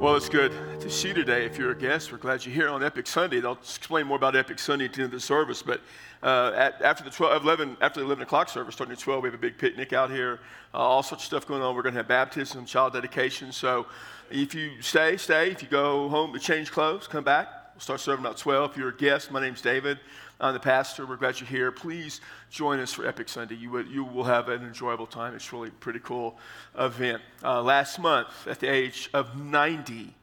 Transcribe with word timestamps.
Well, 0.00 0.14
it's 0.14 0.28
good 0.28 0.52
to 0.78 0.88
see 0.88 1.08
you 1.08 1.14
today. 1.14 1.44
If 1.44 1.58
you're 1.58 1.72
a 1.72 1.76
guest, 1.76 2.12
we're 2.12 2.18
glad 2.18 2.46
you're 2.46 2.54
here 2.54 2.68
on 2.68 2.84
Epic 2.84 3.08
Sunday. 3.08 3.42
I'll 3.44 3.54
explain 3.54 4.06
more 4.06 4.16
about 4.16 4.36
Epic 4.36 4.60
Sunday 4.60 4.84
at 4.84 4.92
the 4.92 5.02
end 5.02 5.06
of 5.06 5.10
the 5.10 5.26
service. 5.26 5.60
But 5.60 5.80
uh, 6.22 6.52
at, 6.54 6.80
after 6.82 7.02
the 7.02 7.10
12, 7.10 7.42
11, 7.42 7.76
after 7.80 7.98
the 7.98 8.06
11 8.06 8.22
o'clock 8.22 8.48
service, 8.48 8.76
starting 8.76 8.92
at 8.92 9.00
12, 9.00 9.24
we 9.24 9.26
have 9.26 9.34
a 9.34 9.42
big 9.42 9.58
picnic 9.58 9.92
out 9.92 10.08
here. 10.08 10.38
Uh, 10.72 10.76
all 10.76 11.02
sorts 11.02 11.24
of 11.24 11.26
stuff 11.26 11.48
going 11.48 11.62
on. 11.62 11.74
We're 11.74 11.82
going 11.82 11.94
to 11.94 11.98
have 11.98 12.06
baptism, 12.06 12.64
child 12.64 12.92
dedication. 12.92 13.50
So 13.50 13.86
if 14.30 14.54
you 14.54 14.80
stay, 14.82 15.16
stay. 15.16 15.50
If 15.50 15.64
you 15.64 15.68
go 15.68 16.08
home 16.08 16.32
to 16.32 16.38
change 16.38 16.70
clothes, 16.70 17.08
come 17.08 17.24
back. 17.24 17.48
We'll 17.74 17.80
start 17.80 17.98
serving 17.98 18.24
about 18.24 18.36
12. 18.36 18.70
If 18.70 18.76
you're 18.76 18.90
a 18.90 18.96
guest, 18.96 19.32
my 19.32 19.40
name's 19.40 19.62
David. 19.62 19.98
I'm 20.40 20.54
the 20.54 20.60
pastor. 20.60 21.04
We're 21.04 21.16
glad 21.16 21.40
you're 21.40 21.48
here. 21.48 21.72
Please 21.72 22.20
join 22.48 22.78
us 22.78 22.92
for 22.92 23.04
Epic 23.04 23.28
Sunday. 23.28 23.56
You, 23.56 23.76
you 23.80 24.04
will 24.04 24.22
have 24.22 24.48
an 24.48 24.62
enjoyable 24.62 25.06
time. 25.06 25.34
It's 25.34 25.52
really 25.52 25.68
a 25.68 25.72
pretty 25.72 25.98
cool 25.98 26.38
event. 26.78 27.20
Uh, 27.42 27.60
last 27.60 27.98
month, 27.98 28.28
at 28.46 28.60
the 28.60 28.68
age 28.68 29.10
of 29.12 29.36
90, 29.36 30.14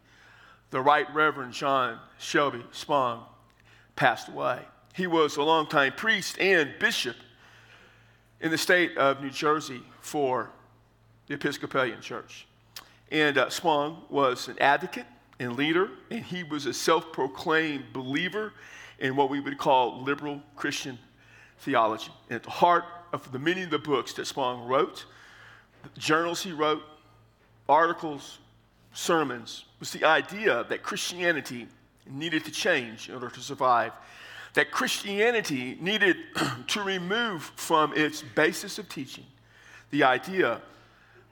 the 0.70 0.80
Right 0.80 1.14
Reverend 1.14 1.52
John 1.52 2.00
Shelby 2.18 2.64
Spong 2.72 3.26
passed 3.98 4.30
away. 4.30 4.62
He 4.94 5.06
was 5.06 5.36
a 5.36 5.44
longtime 5.44 5.92
priest 5.98 6.40
and 6.40 6.74
bishop 6.80 7.18
in 8.40 8.52
the 8.52 8.58
state 8.58 8.98
of 8.98 9.22
New 9.22 9.32
Jersey 9.32 9.84
for 10.00 10.50
the 11.28 11.34
Episcopalian 11.34 12.00
Church. 12.00 12.48
And 13.12 13.38
uh, 13.38 13.50
Spong 13.50 14.04
was 14.10 14.48
an 14.48 14.56
advocate 14.62 15.08
and 15.40 15.58
leader, 15.58 15.90
and 16.10 16.24
he 16.24 16.46
was 16.46 16.68
a 16.68 16.74
self 16.74 17.12
proclaimed 17.12 17.84
believer 17.92 18.54
in 19.00 19.16
what 19.16 19.30
we 19.30 19.40
would 19.40 19.58
call 19.58 20.02
liberal 20.02 20.42
Christian 20.56 20.98
theology. 21.60 22.12
And 22.30 22.38
at 22.38 22.44
the 22.44 22.50
heart 22.50 22.86
of 23.14 23.32
the 23.32 23.40
many 23.40 23.64
of 23.64 23.70
the 23.70 23.80
books 23.80 24.14
that 24.14 24.26
Spong 24.26 24.68
wrote, 24.68 25.06
journals 25.98 26.42
he 26.42 26.52
wrote, 26.52 26.82
articles, 27.68 28.40
sermons, 28.94 29.66
was 29.80 29.92
the 29.92 30.06
idea 30.06 30.66
that 30.70 30.84
Christianity 30.84 31.68
needed 32.10 32.46
to 32.46 32.52
change 32.52 33.10
in 33.10 33.16
order 33.16 33.30
to 33.30 33.40
survive. 33.40 33.92
That 34.54 34.72
Christianity 34.72 35.78
needed 35.82 36.18
to 36.68 36.82
remove 36.82 37.44
from 37.56 37.94
its 37.96 38.22
basis 38.22 38.80
of 38.80 38.88
teaching 38.88 39.26
the 39.92 40.04
idea 40.04 40.62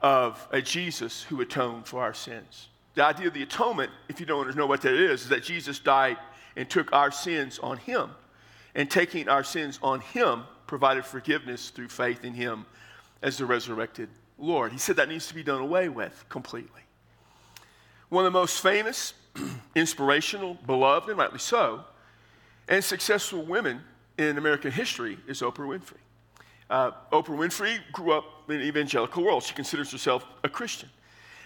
of 0.00 0.46
a 0.50 0.60
Jesus 0.60 1.22
who 1.22 1.40
atoned 1.40 1.86
for 1.86 2.02
our 2.02 2.14
sins. 2.14 2.68
The 2.94 3.04
idea 3.04 3.28
of 3.28 3.34
the 3.34 3.42
atonement, 3.42 3.90
if 4.08 4.20
you 4.20 4.26
don't 4.26 4.54
know 4.54 4.66
what 4.66 4.82
that 4.82 4.92
is, 4.92 5.22
is 5.22 5.28
that 5.30 5.42
Jesus 5.42 5.78
died 5.78 6.18
and 6.56 6.68
took 6.68 6.92
our 6.92 7.10
sins 7.10 7.58
on 7.58 7.76
him. 7.78 8.10
And 8.74 8.90
taking 8.90 9.28
our 9.28 9.44
sins 9.44 9.78
on 9.82 10.00
him 10.00 10.44
provided 10.66 11.04
forgiveness 11.04 11.70
through 11.70 11.88
faith 11.88 12.24
in 12.24 12.34
him 12.34 12.66
as 13.22 13.38
the 13.38 13.46
resurrected 13.46 14.08
Lord. 14.38 14.72
He 14.72 14.78
said 14.78 14.96
that 14.96 15.08
needs 15.08 15.28
to 15.28 15.34
be 15.34 15.42
done 15.42 15.60
away 15.60 15.88
with 15.88 16.24
completely. 16.28 16.80
One 18.08 18.26
of 18.26 18.32
the 18.32 18.38
most 18.38 18.60
famous, 18.60 19.14
inspirational, 19.74 20.54
beloved, 20.66 21.08
and 21.08 21.18
rightly 21.18 21.38
so, 21.38 21.84
and 22.68 22.82
successful 22.82 23.42
women 23.42 23.80
in 24.18 24.38
American 24.38 24.70
history 24.70 25.18
is 25.26 25.40
Oprah 25.40 25.66
Winfrey. 25.66 25.98
Uh, 26.70 26.92
Oprah 27.12 27.36
Winfrey 27.36 27.78
grew 27.92 28.12
up 28.12 28.24
in 28.48 28.58
the 28.58 28.64
evangelical 28.64 29.22
world. 29.22 29.42
She 29.42 29.54
considers 29.54 29.90
herself 29.90 30.24
a 30.42 30.48
Christian. 30.48 30.88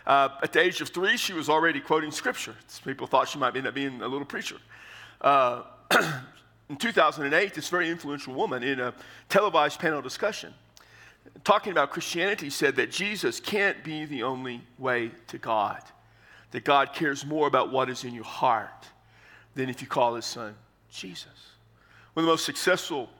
Uh, 0.06 0.28
at 0.42 0.52
the 0.52 0.60
age 0.60 0.80
of 0.80 0.88
three, 0.88 1.16
she 1.16 1.32
was 1.32 1.48
already 1.48 1.80
quoting 1.80 2.10
scripture. 2.10 2.54
People 2.84 3.06
thought 3.06 3.28
she 3.28 3.38
might 3.38 3.56
end 3.56 3.66
up 3.66 3.74
being 3.74 4.00
a 4.00 4.08
little 4.08 4.24
preacher. 4.24 4.56
Uh, 5.20 5.62
in 6.68 6.76
2008, 6.76 7.54
this 7.54 7.68
very 7.68 7.90
influential 7.90 8.34
woman 8.34 8.62
in 8.62 8.80
a 8.80 8.94
televised 9.28 9.78
panel 9.78 10.02
discussion, 10.02 10.52
talking 11.44 11.72
about 11.72 11.90
Christianity, 11.90 12.50
said 12.50 12.76
that 12.76 12.90
Jesus 12.90 13.40
can't 13.40 13.82
be 13.82 14.04
the 14.04 14.22
only 14.22 14.62
way 14.78 15.10
to 15.28 15.38
God, 15.38 15.82
that 16.52 16.64
God 16.64 16.92
cares 16.92 17.24
more 17.24 17.46
about 17.46 17.72
what 17.72 17.90
is 17.90 18.04
in 18.04 18.14
your 18.14 18.24
heart 18.24 18.86
than 19.54 19.68
if 19.68 19.80
you 19.80 19.88
call 19.88 20.14
his 20.14 20.24
son 20.24 20.54
Jesus. 20.90 21.26
One 22.14 22.22
of 22.22 22.26
the 22.26 22.32
most 22.32 22.44
successful 22.44 23.10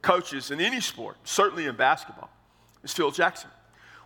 coaches 0.00 0.50
in 0.50 0.60
any 0.60 0.80
sport, 0.80 1.16
certainly 1.24 1.66
in 1.66 1.76
basketball, 1.76 2.30
is 2.82 2.92
Phil 2.92 3.10
Jackson. 3.10 3.50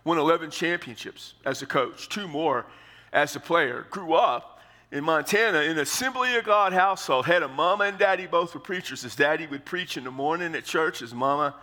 Won 0.03 0.17
11 0.17 0.51
championships 0.51 1.33
as 1.45 1.61
a 1.61 1.65
coach, 1.65 2.07
two 2.07 2.27
more 2.27 2.65
as 3.11 3.35
a 3.35 3.39
player. 3.39 3.85
Grew 3.89 4.13
up 4.13 4.56
in 4.91 5.03
Montana 5.03 5.61
in 5.61 5.77
Assembly 5.79 6.35
of 6.35 6.45
God 6.45 6.73
household. 6.73 7.25
Had 7.25 7.43
a 7.43 7.47
mama 7.47 7.85
and 7.85 7.97
daddy, 7.97 8.25
both 8.25 8.53
were 8.53 8.59
preachers. 8.59 9.01
His 9.01 9.15
daddy 9.15 9.47
would 9.47 9.65
preach 9.65 9.97
in 9.97 10.03
the 10.03 10.11
morning 10.11 10.55
at 10.55 10.65
church, 10.65 10.99
his 10.99 11.13
mama 11.13 11.55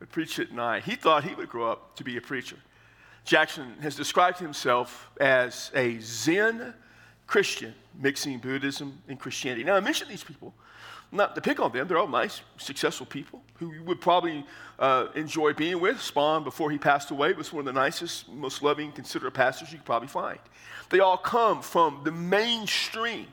would 0.00 0.10
preach 0.10 0.38
at 0.38 0.52
night. 0.52 0.84
He 0.84 0.94
thought 0.94 1.24
he 1.24 1.34
would 1.34 1.48
grow 1.48 1.70
up 1.70 1.96
to 1.96 2.04
be 2.04 2.16
a 2.16 2.20
preacher. 2.20 2.56
Jackson 3.24 3.76
has 3.82 3.94
described 3.94 4.38
himself 4.38 5.10
as 5.20 5.70
a 5.74 5.98
Zen 6.00 6.74
Christian, 7.26 7.74
mixing 7.98 8.38
Buddhism 8.38 9.00
and 9.08 9.18
Christianity. 9.18 9.64
Now, 9.64 9.76
I 9.76 9.80
mention 9.80 10.08
these 10.08 10.24
people 10.24 10.52
not 11.12 11.34
to 11.34 11.40
pick 11.40 11.60
on 11.60 11.70
them, 11.72 11.86
they're 11.86 11.98
all 11.98 12.08
nice, 12.08 12.40
successful 12.56 13.04
people 13.04 13.42
who 13.56 13.72
you 13.72 13.82
would 13.84 14.00
probably 14.00 14.44
uh, 14.78 15.08
enjoy 15.14 15.52
being 15.52 15.78
with. 15.78 16.00
Spong, 16.00 16.42
before 16.42 16.70
he 16.70 16.78
passed 16.78 17.10
away, 17.10 17.32
was 17.34 17.52
one 17.52 17.60
of 17.60 17.74
the 17.74 17.80
nicest, 17.80 18.28
most 18.30 18.62
loving, 18.62 18.90
considerate 18.90 19.34
pastors 19.34 19.70
you 19.70 19.78
could 19.78 19.84
probably 19.84 20.08
find. 20.08 20.38
They 20.90 21.00
all 21.00 21.18
come 21.18 21.60
from 21.60 22.00
the 22.02 22.10
mainstream 22.10 23.26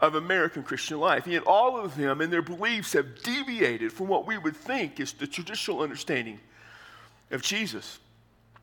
of 0.00 0.14
American 0.14 0.62
Christian 0.62 0.98
life. 0.98 1.24
And 1.24 1.34
yet, 1.34 1.42
all 1.46 1.78
of 1.78 1.96
them 1.96 2.20
and 2.20 2.32
their 2.32 2.42
beliefs 2.42 2.92
have 2.94 3.22
deviated 3.22 3.92
from 3.92 4.08
what 4.08 4.26
we 4.26 4.38
would 4.38 4.56
think 4.56 4.98
is 4.98 5.12
the 5.12 5.26
traditional 5.26 5.80
understanding 5.80 6.40
of 7.30 7.42
Jesus, 7.42 7.98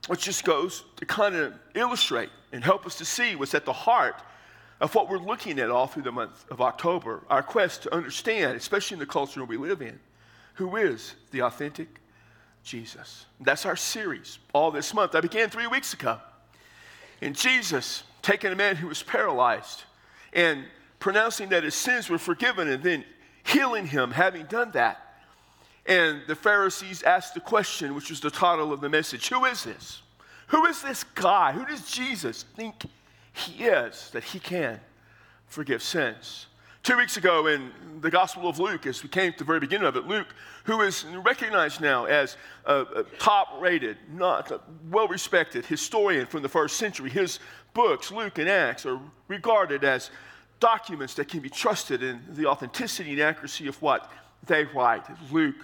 which 0.08 0.24
just 0.24 0.44
goes 0.44 0.84
to 0.96 1.06
kind 1.06 1.36
of 1.36 1.54
illustrate 1.76 2.30
and 2.52 2.64
help 2.64 2.86
us 2.86 2.96
to 2.96 3.06
see 3.06 3.36
what's 3.36 3.54
at 3.54 3.66
the 3.66 3.74
heart 3.74 4.22
of 4.82 4.94
what 4.94 5.10
we're 5.10 5.18
looking 5.18 5.60
at 5.60 5.70
all 5.70 5.88
through 5.88 6.04
the 6.04 6.12
month 6.12 6.46
of 6.52 6.62
October, 6.62 7.22
our 7.30 7.42
quest 7.42 7.84
to 7.84 7.94
understand, 7.94 8.58
especially 8.58 8.96
in 8.96 9.00
the 9.00 9.06
culture 9.06 9.44
we 9.46 9.58
live 9.58 9.82
in, 9.82 10.00
who 10.56 10.76
is 10.76 11.16
the 11.32 11.42
authentic 11.42 11.88
Jesus. 12.64 13.26
That's 13.40 13.66
our 13.66 13.76
series 13.76 14.40
all 14.54 14.72
this 14.72 14.94
month. 14.94 15.16
I 15.16 15.22
began 15.22 15.50
three 15.50 15.68
weeks 15.68 15.94
ago. 15.94 16.20
And 17.22 17.36
Jesus 17.36 18.04
taking 18.22 18.52
a 18.52 18.56
man 18.56 18.76
who 18.76 18.88
was 18.88 19.02
paralyzed 19.02 19.84
and 20.34 20.66
pronouncing 21.00 21.50
that 21.50 21.64
his 21.64 21.76
sins 21.76 22.10
were 22.10 22.18
forgiven 22.18 22.68
and 22.68 22.84
then 22.84 23.06
healing 23.46 23.86
him, 23.86 24.12
having 24.12 24.46
done 24.48 24.72
that. 24.72 25.00
And 25.86 26.24
the 26.28 26.36
Pharisees 26.36 27.04
asked 27.04 27.36
the 27.36 27.40
question, 27.40 27.94
which 27.94 28.10
was 28.10 28.20
the 28.20 28.32
title 28.32 28.74
of 28.74 28.82
the 28.82 28.90
message 28.90 29.30
Who 29.30 29.46
is 29.46 29.64
this? 29.64 30.02
Who 30.48 30.66
is 30.66 30.82
this 30.82 31.04
guy? 31.04 31.52
Who 31.54 31.66
does 31.66 31.90
Jesus 31.90 32.44
think 32.56 32.84
he 33.36 33.66
is 33.66 34.10
that 34.12 34.24
He 34.24 34.40
can 34.40 34.80
forgive 35.48 35.84
sins. 35.84 36.48
Two 36.84 36.98
weeks 36.98 37.18
ago 37.18 37.48
in 37.48 37.72
the 38.02 38.12
Gospel 38.12 38.48
of 38.48 38.60
Luke, 38.60 38.86
as 38.86 39.02
we 39.02 39.10
came 39.10 39.32
to 39.34 39.40
the 39.40 39.44
very 39.44 39.60
beginning 39.60 39.88
of 39.88 39.96
it, 39.96 40.08
Luke, 40.08 40.28
who 40.66 40.82
is 40.82 41.04
recognized 41.26 41.82
now 41.82 42.06
as 42.06 42.38
a, 42.66 42.82
a 42.82 43.04
top 43.18 43.60
rated, 43.60 43.98
not 44.14 44.52
uh, 44.52 44.60
well 44.90 45.08
respected 45.08 45.66
historian 45.66 46.28
from 46.28 46.44
the 46.44 46.50
first 46.50 46.78
century, 46.78 47.10
his 47.10 47.40
books, 47.74 48.12
Luke 48.12 48.38
and 48.38 48.48
Acts, 48.48 48.86
are 48.86 49.00
regarded 49.28 49.84
as 49.84 50.12
documents 50.60 51.16
that 51.16 51.28
can 51.28 51.40
be 51.40 51.50
trusted 51.50 52.04
in 52.04 52.22
the 52.30 52.46
authenticity 52.46 53.14
and 53.14 53.22
accuracy 53.22 53.68
of 53.68 53.82
what 53.82 54.12
they 54.46 54.64
write. 54.66 55.04
Luke 55.32 55.56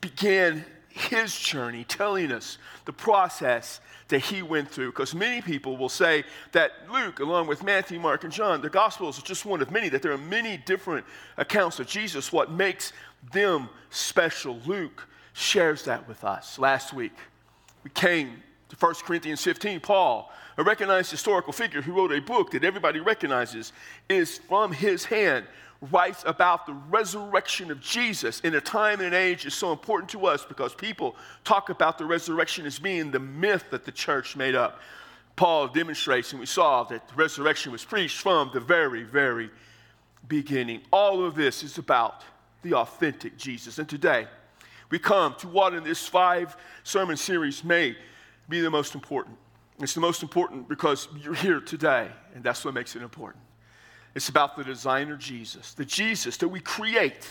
began 0.00 0.64
his 0.94 1.38
journey 1.38 1.84
telling 1.84 2.32
us 2.32 2.58
the 2.84 2.92
process 2.92 3.80
that 4.08 4.20
he 4.20 4.42
went 4.42 4.70
through. 4.70 4.90
Because 4.90 5.14
many 5.14 5.40
people 5.40 5.76
will 5.76 5.88
say 5.88 6.24
that 6.52 6.72
Luke, 6.92 7.20
along 7.20 7.46
with 7.46 7.62
Matthew, 7.62 7.98
Mark, 7.98 8.24
and 8.24 8.32
John, 8.32 8.60
the 8.60 8.70
Gospels 8.70 9.18
are 9.18 9.22
just 9.22 9.44
one 9.44 9.62
of 9.62 9.70
many, 9.70 9.88
that 9.88 10.02
there 10.02 10.12
are 10.12 10.18
many 10.18 10.58
different 10.58 11.06
accounts 11.36 11.80
of 11.80 11.86
Jesus. 11.86 12.32
What 12.32 12.50
makes 12.50 12.92
them 13.32 13.68
special? 13.90 14.58
Luke 14.66 15.08
shares 15.32 15.84
that 15.84 16.06
with 16.06 16.24
us. 16.24 16.58
Last 16.58 16.92
week, 16.92 17.16
we 17.84 17.90
came 17.90 18.42
to 18.68 18.76
1 18.76 18.94
Corinthians 19.04 19.42
15. 19.42 19.80
Paul, 19.80 20.30
a 20.58 20.62
recognized 20.62 21.10
historical 21.10 21.52
figure 21.52 21.80
who 21.80 21.92
wrote 21.92 22.12
a 22.12 22.20
book 22.20 22.50
that 22.50 22.64
everybody 22.64 23.00
recognizes, 23.00 23.72
is 24.08 24.38
from 24.38 24.72
his 24.72 25.04
hand 25.04 25.46
writes 25.90 26.22
about 26.26 26.64
the 26.64 26.72
resurrection 26.72 27.70
of 27.70 27.80
Jesus 27.80 28.40
in 28.40 28.54
a 28.54 28.60
time 28.60 29.00
and 29.00 29.08
an 29.08 29.14
age 29.14 29.44
is 29.46 29.54
so 29.54 29.72
important 29.72 30.08
to 30.10 30.26
us 30.26 30.44
because 30.44 30.74
people 30.74 31.16
talk 31.42 31.70
about 31.70 31.98
the 31.98 32.04
resurrection 32.04 32.64
as 32.66 32.78
being 32.78 33.10
the 33.10 33.18
myth 33.18 33.64
that 33.70 33.84
the 33.84 33.90
church 33.90 34.36
made 34.36 34.54
up. 34.54 34.80
Paul 35.34 35.66
demonstrates, 35.68 36.32
and 36.32 36.38
we 36.38 36.46
saw 36.46 36.84
that 36.84 37.08
the 37.08 37.14
resurrection 37.14 37.72
was 37.72 37.84
preached 37.84 38.20
from 38.20 38.50
the 38.54 38.60
very, 38.60 39.02
very 39.02 39.50
beginning. 40.28 40.82
All 40.92 41.24
of 41.24 41.34
this 41.34 41.64
is 41.64 41.78
about 41.78 42.22
the 42.62 42.74
authentic 42.74 43.36
Jesus. 43.36 43.78
And 43.78 43.88
today, 43.88 44.28
we 44.90 45.00
come 45.00 45.34
to 45.36 45.48
what 45.48 45.74
in 45.74 45.82
this 45.82 46.06
five 46.06 46.56
sermon 46.84 47.16
series 47.16 47.64
may 47.64 47.96
be 48.48 48.60
the 48.60 48.70
most 48.70 48.94
important. 48.94 49.36
It's 49.80 49.94
the 49.94 50.00
most 50.00 50.22
important 50.22 50.68
because 50.68 51.08
you're 51.20 51.34
here 51.34 51.60
today, 51.60 52.08
and 52.34 52.44
that's 52.44 52.64
what 52.64 52.74
makes 52.74 52.94
it 52.94 53.02
important. 53.02 53.42
It's 54.14 54.28
about 54.28 54.56
the 54.56 54.64
designer 54.64 55.16
Jesus, 55.16 55.72
the 55.74 55.84
Jesus 55.84 56.36
that 56.38 56.48
we 56.48 56.60
create 56.60 57.28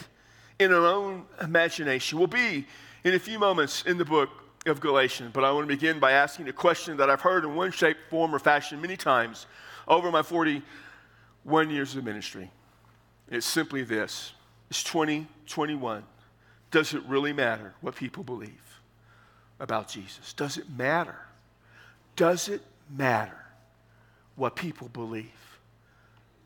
in 0.60 0.74
our 0.74 0.86
own 0.86 1.26
imagination. 1.42 2.18
We'll 2.18 2.28
be 2.28 2.66
in 3.04 3.14
a 3.14 3.20
few 3.20 3.40
moments 3.40 3.84
in 3.84 3.98
the 3.98 4.06
book 4.06 4.30
of 4.66 4.80
Galatians, 4.80 5.32
but 5.34 5.44
I 5.44 5.52
want 5.52 5.68
to 5.68 5.76
begin 5.76 6.00
by 6.00 6.12
asking 6.12 6.48
a 6.48 6.54
question 6.54 6.98
that 6.98 7.10
I've 7.10 7.22
heard 7.22 7.44
in 7.44 7.56
one 7.56 7.72
shape, 7.72 7.98
form, 8.10 8.34
or 8.34 8.40
fashion 8.40 8.82
many 8.82 8.96
times 8.96 9.48
over 9.88 10.12
my 10.12 10.22
41 10.22 11.70
years 11.70 11.96
of 11.96 12.04
ministry. 12.04 12.50
It's 13.30 13.46
simply 13.46 13.84
this 13.84 14.34
it's 14.70 14.84
2021. 14.84 16.04
Does 16.70 16.94
it 16.94 17.04
really 17.04 17.34
matter 17.34 17.74
what 17.82 17.96
people 17.96 18.24
believe 18.24 18.80
about 19.60 19.90
Jesus? 19.90 20.34
Does 20.34 20.58
it 20.58 20.70
matter? 20.78 21.18
Does 22.16 22.48
it 22.48 22.62
matter 22.90 23.38
what 24.36 24.56
people 24.56 24.88
believe 24.90 25.51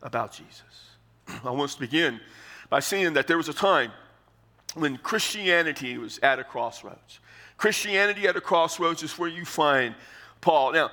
about 0.01 0.31
Jesus? 0.33 0.63
I 1.43 1.49
want 1.49 1.63
us 1.63 1.73
to 1.75 1.79
begin 1.81 2.19
by 2.69 2.79
saying 2.79 3.13
that 3.13 3.27
there 3.27 3.37
was 3.37 3.49
a 3.49 3.53
time 3.53 3.91
when 4.75 4.97
Christianity 4.97 5.97
was 5.97 6.19
at 6.19 6.39
a 6.39 6.43
crossroads. 6.43 7.19
Christianity 7.57 8.27
at 8.27 8.35
a 8.35 8.41
crossroads 8.41 9.01
is 9.03 9.17
where 9.17 9.29
you 9.29 9.45
find 9.45 9.95
Paul. 10.41 10.73
Now, 10.73 10.91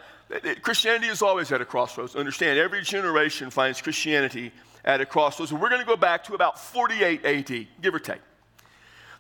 Christianity 0.62 1.08
is 1.08 1.20
always 1.20 1.52
at 1.52 1.60
a 1.60 1.64
crossroads. 1.64 2.16
Understand, 2.16 2.58
every 2.58 2.82
generation 2.82 3.50
finds 3.50 3.80
Christianity 3.82 4.52
at 4.84 5.00
a 5.00 5.06
crossroads. 5.06 5.50
And 5.50 5.60
we're 5.60 5.68
going 5.68 5.80
to 5.80 5.86
go 5.86 5.96
back 5.96 6.24
to 6.24 6.34
about 6.34 6.58
48 6.58 7.24
AD, 7.24 7.66
give 7.80 7.94
or 7.94 7.98
take. 7.98 8.20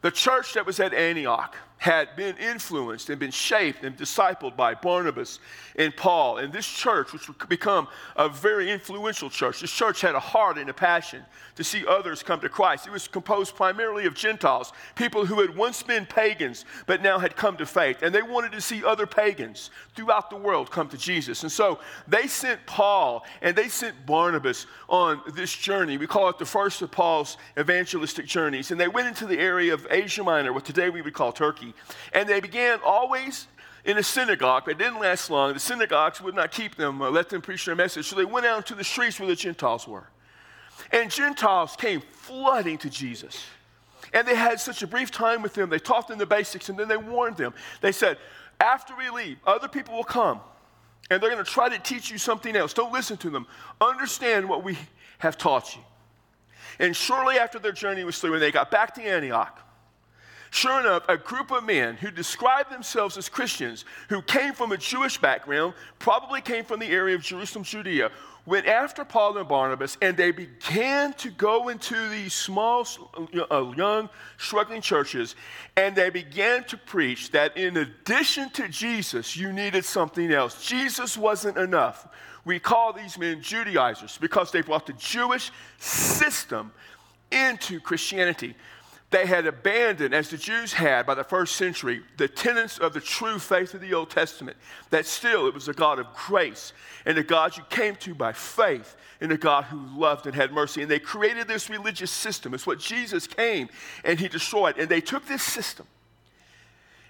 The 0.00 0.10
church 0.10 0.54
that 0.54 0.66
was 0.66 0.80
at 0.80 0.94
Antioch 0.94 1.56
had 1.82 2.14
been 2.14 2.36
influenced 2.36 3.10
and 3.10 3.18
been 3.18 3.32
shaped 3.32 3.82
and 3.82 3.96
discipled 3.96 4.56
by 4.56 4.72
Barnabas 4.72 5.40
and 5.74 5.94
Paul. 5.96 6.38
And 6.38 6.52
this 6.52 6.64
church, 6.64 7.12
which 7.12 7.26
would 7.26 7.48
become 7.48 7.88
a 8.14 8.28
very 8.28 8.70
influential 8.70 9.28
church, 9.28 9.60
this 9.60 9.72
church 9.72 10.00
had 10.00 10.14
a 10.14 10.20
heart 10.20 10.58
and 10.58 10.70
a 10.70 10.72
passion 10.72 11.24
to 11.56 11.64
see 11.64 11.84
others 11.84 12.22
come 12.22 12.38
to 12.38 12.48
Christ. 12.48 12.86
It 12.86 12.92
was 12.92 13.08
composed 13.08 13.56
primarily 13.56 14.06
of 14.06 14.14
Gentiles, 14.14 14.72
people 14.94 15.26
who 15.26 15.40
had 15.40 15.56
once 15.56 15.82
been 15.82 16.06
pagans 16.06 16.64
but 16.86 17.02
now 17.02 17.18
had 17.18 17.34
come 17.34 17.56
to 17.56 17.66
faith. 17.66 18.02
And 18.02 18.14
they 18.14 18.22
wanted 18.22 18.52
to 18.52 18.60
see 18.60 18.84
other 18.84 19.04
pagans 19.04 19.70
throughout 19.96 20.30
the 20.30 20.36
world 20.36 20.70
come 20.70 20.88
to 20.88 20.96
Jesus. 20.96 21.42
And 21.42 21.50
so 21.50 21.80
they 22.06 22.28
sent 22.28 22.64
Paul 22.64 23.24
and 23.40 23.56
they 23.56 23.68
sent 23.68 24.06
Barnabas 24.06 24.66
on 24.88 25.20
this 25.34 25.52
journey. 25.52 25.96
We 25.96 26.06
call 26.06 26.28
it 26.28 26.38
the 26.38 26.46
first 26.46 26.80
of 26.80 26.92
Paul's 26.92 27.38
evangelistic 27.58 28.26
journeys. 28.26 28.70
And 28.70 28.80
they 28.80 28.86
went 28.86 29.08
into 29.08 29.26
the 29.26 29.40
area 29.40 29.74
of 29.74 29.84
Asia 29.90 30.22
Minor, 30.22 30.52
what 30.52 30.64
today 30.64 30.88
we 30.88 31.02
would 31.02 31.12
call 31.12 31.32
Turkey. 31.32 31.71
And 32.12 32.28
they 32.28 32.40
began 32.40 32.80
always 32.84 33.46
in 33.84 33.98
a 33.98 34.02
synagogue, 34.02 34.64
but 34.64 34.72
it 34.72 34.78
didn't 34.78 35.00
last 35.00 35.30
long. 35.30 35.52
The 35.54 35.60
synagogues 35.60 36.20
would 36.20 36.34
not 36.34 36.52
keep 36.52 36.76
them, 36.76 37.02
uh, 37.02 37.10
let 37.10 37.28
them 37.28 37.42
preach 37.42 37.64
their 37.64 37.74
message. 37.74 38.06
So 38.06 38.16
they 38.16 38.24
went 38.24 38.46
out 38.46 38.66
to 38.66 38.74
the 38.74 38.84
streets 38.84 39.18
where 39.18 39.28
the 39.28 39.36
Gentiles 39.36 39.88
were. 39.88 40.06
And 40.92 41.10
Gentiles 41.10 41.76
came 41.76 42.00
flooding 42.12 42.78
to 42.78 42.90
Jesus. 42.90 43.44
And 44.12 44.26
they 44.26 44.36
had 44.36 44.60
such 44.60 44.82
a 44.82 44.86
brief 44.86 45.10
time 45.10 45.42
with 45.42 45.54
them. 45.54 45.70
They 45.70 45.78
taught 45.78 46.08
them 46.08 46.18
the 46.18 46.26
basics 46.26 46.68
and 46.68 46.78
then 46.78 46.88
they 46.88 46.96
warned 46.96 47.36
them. 47.36 47.54
They 47.80 47.92
said, 47.92 48.18
After 48.60 48.94
we 48.96 49.10
leave, 49.10 49.38
other 49.46 49.68
people 49.68 49.94
will 49.94 50.04
come 50.04 50.40
and 51.10 51.22
they're 51.22 51.30
going 51.30 51.44
to 51.44 51.50
try 51.50 51.68
to 51.68 51.78
teach 51.78 52.10
you 52.10 52.18
something 52.18 52.56
else. 52.56 52.72
Don't 52.72 52.92
listen 52.92 53.16
to 53.18 53.30
them. 53.30 53.46
Understand 53.80 54.48
what 54.48 54.64
we 54.64 54.78
have 55.18 55.36
taught 55.36 55.74
you. 55.74 55.82
And 56.78 56.96
shortly 56.96 57.38
after 57.38 57.58
their 57.58 57.72
journey 57.72 58.04
was 58.04 58.18
through, 58.18 58.32
when 58.32 58.40
they 58.40 58.50
got 58.50 58.70
back 58.70 58.94
to 58.94 59.02
Antioch, 59.02 59.60
Sure 60.52 60.80
enough, 60.80 61.02
a 61.08 61.16
group 61.16 61.50
of 61.50 61.64
men 61.64 61.96
who 61.96 62.10
described 62.10 62.70
themselves 62.70 63.16
as 63.16 63.26
Christians, 63.26 63.86
who 64.10 64.20
came 64.20 64.52
from 64.52 64.70
a 64.70 64.76
Jewish 64.76 65.16
background, 65.16 65.72
probably 65.98 66.42
came 66.42 66.62
from 66.62 66.78
the 66.78 66.88
area 66.88 67.14
of 67.14 67.22
Jerusalem, 67.22 67.64
Judea, 67.64 68.10
went 68.44 68.66
after 68.66 69.02
Paul 69.02 69.38
and 69.38 69.48
Barnabas, 69.48 69.96
and 70.02 70.14
they 70.14 70.30
began 70.30 71.14
to 71.14 71.30
go 71.30 71.70
into 71.70 72.10
these 72.10 72.34
small, 72.34 72.86
uh, 73.50 73.72
young, 73.74 74.10
struggling 74.36 74.82
churches, 74.82 75.36
and 75.78 75.96
they 75.96 76.10
began 76.10 76.64
to 76.64 76.76
preach 76.76 77.30
that 77.30 77.56
in 77.56 77.78
addition 77.78 78.50
to 78.50 78.68
Jesus, 78.68 79.34
you 79.34 79.54
needed 79.54 79.86
something 79.86 80.30
else. 80.30 80.62
Jesus 80.62 81.16
wasn't 81.16 81.56
enough. 81.56 82.06
We 82.44 82.58
call 82.58 82.92
these 82.92 83.16
men 83.16 83.40
Judaizers 83.40 84.18
because 84.18 84.52
they 84.52 84.60
brought 84.60 84.84
the 84.84 84.92
Jewish 84.92 85.50
system 85.78 86.72
into 87.30 87.80
Christianity. 87.80 88.54
They 89.12 89.26
had 89.26 89.46
abandoned, 89.46 90.14
as 90.14 90.30
the 90.30 90.38
Jews 90.38 90.72
had 90.72 91.04
by 91.04 91.14
the 91.14 91.22
first 91.22 91.56
century, 91.56 92.02
the 92.16 92.28
tenets 92.28 92.78
of 92.78 92.94
the 92.94 93.00
true 93.00 93.38
faith 93.38 93.74
of 93.74 93.82
the 93.82 93.92
Old 93.92 94.08
Testament. 94.08 94.56
That 94.88 95.04
still 95.04 95.46
it 95.46 95.52
was 95.52 95.68
a 95.68 95.74
God 95.74 95.98
of 95.98 96.06
grace 96.14 96.72
and 97.04 97.18
a 97.18 97.22
God 97.22 97.54
you 97.54 97.62
came 97.68 97.94
to 97.96 98.14
by 98.14 98.32
faith 98.32 98.96
and 99.20 99.30
a 99.30 99.36
God 99.36 99.64
who 99.64 99.84
loved 100.00 100.24
and 100.24 100.34
had 100.34 100.50
mercy. 100.50 100.80
And 100.80 100.90
they 100.90 100.98
created 100.98 101.46
this 101.46 101.68
religious 101.68 102.10
system. 102.10 102.54
It's 102.54 102.66
what 102.66 102.78
Jesus 102.78 103.26
came 103.26 103.68
and 104.02 104.18
he 104.18 104.28
destroyed. 104.28 104.78
And 104.78 104.88
they 104.88 105.02
took 105.02 105.26
this 105.26 105.42
system 105.42 105.86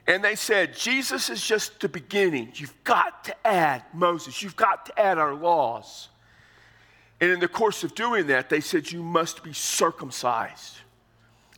and 0.09 0.25
they 0.25 0.35
said, 0.35 0.77
Jesus 0.77 1.31
is 1.31 1.47
just 1.47 1.79
the 1.79 1.89
beginning. 1.89 2.51
You've 2.57 2.83
got 2.83 3.23
to 3.27 3.47
add 3.47 3.85
Moses, 3.95 4.43
you've 4.43 4.57
got 4.57 4.87
to 4.87 5.01
add 5.01 5.19
our 5.19 5.35
laws. 5.35 6.09
And 7.21 7.31
in 7.31 7.39
the 7.39 7.47
course 7.47 7.85
of 7.85 7.95
doing 7.95 8.27
that, 8.27 8.51
they 8.51 8.61
said, 8.61 8.91
You 8.91 9.05
must 9.05 9.45
be 9.45 9.53
circumcised 9.53 10.79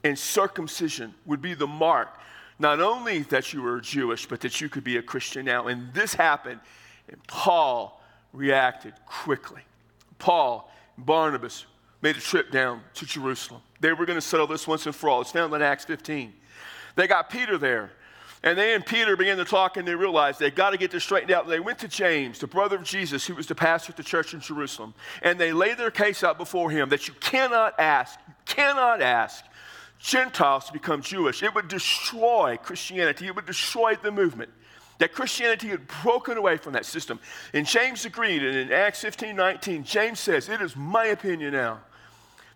and 0.04 0.18
circumcision 0.18 1.14
would 1.24 1.40
be 1.40 1.54
the 1.54 1.66
mark, 1.66 2.20
not 2.58 2.78
only 2.78 3.20
that 3.20 3.52
you 3.52 3.62
were 3.62 3.80
Jewish, 3.80 4.26
but 4.26 4.40
that 4.42 4.60
you 4.60 4.68
could 4.68 4.84
be 4.84 4.98
a 4.98 5.02
Christian 5.02 5.46
now. 5.46 5.66
And 5.66 5.92
this 5.94 6.14
happened, 6.14 6.60
and 7.08 7.26
Paul 7.26 8.00
reacted 8.32 8.92
quickly. 9.06 9.62
Paul 10.18 10.70
and 10.96 11.06
Barnabas 11.06 11.64
made 12.02 12.16
a 12.16 12.20
trip 12.20 12.52
down 12.52 12.82
to 12.94 13.06
Jerusalem. 13.06 13.62
They 13.80 13.92
were 13.92 14.04
going 14.04 14.18
to 14.18 14.22
settle 14.22 14.46
this 14.46 14.68
once 14.68 14.86
and 14.86 14.94
for 14.94 15.08
all. 15.08 15.22
It's 15.22 15.32
found 15.32 15.52
in 15.54 15.62
Acts 15.62 15.86
15. 15.86 16.32
They 16.96 17.06
got 17.06 17.30
Peter 17.30 17.58
there. 17.58 17.90
And 18.42 18.58
they 18.58 18.74
and 18.74 18.84
Peter 18.84 19.16
began 19.16 19.38
to 19.38 19.44
talk, 19.46 19.78
and 19.78 19.88
they 19.88 19.94
realized 19.94 20.38
they 20.38 20.50
got 20.50 20.70
to 20.70 20.76
get 20.76 20.90
this 20.90 21.02
straightened 21.02 21.30
out. 21.30 21.48
They 21.48 21.60
went 21.60 21.78
to 21.78 21.88
James, 21.88 22.38
the 22.38 22.46
brother 22.46 22.76
of 22.76 22.82
Jesus, 22.82 23.26
who 23.26 23.34
was 23.34 23.46
the 23.46 23.54
pastor 23.54 23.92
of 23.92 23.96
the 23.96 24.02
church 24.02 24.34
in 24.34 24.40
Jerusalem, 24.40 24.92
and 25.22 25.40
they 25.40 25.54
laid 25.54 25.78
their 25.78 25.90
case 25.90 26.22
out 26.22 26.36
before 26.36 26.70
him 26.70 26.90
that 26.90 27.08
you 27.08 27.14
cannot 27.20 27.80
ask, 27.80 28.20
you 28.28 28.34
cannot 28.44 29.00
ask 29.00 29.42
Gentiles 29.98 30.66
to 30.66 30.72
become 30.72 31.02
Jewish. 31.02 31.42
It 31.42 31.54
would 31.54 31.68
destroy 31.68 32.58
Christianity, 32.62 33.26
it 33.26 33.34
would 33.34 33.46
destroy 33.46 33.96
the 33.96 34.10
movement. 34.10 34.50
That 34.98 35.12
Christianity 35.12 35.68
had 35.68 35.88
broken 36.02 36.38
away 36.38 36.56
from 36.56 36.74
that 36.74 36.86
system. 36.86 37.18
And 37.52 37.66
James 37.66 38.04
agreed, 38.04 38.44
and 38.44 38.56
in 38.56 38.70
Acts 38.70 39.00
15 39.00 39.34
19, 39.34 39.82
James 39.82 40.20
says, 40.20 40.48
It 40.48 40.62
is 40.62 40.76
my 40.76 41.06
opinion 41.06 41.52
now 41.52 41.80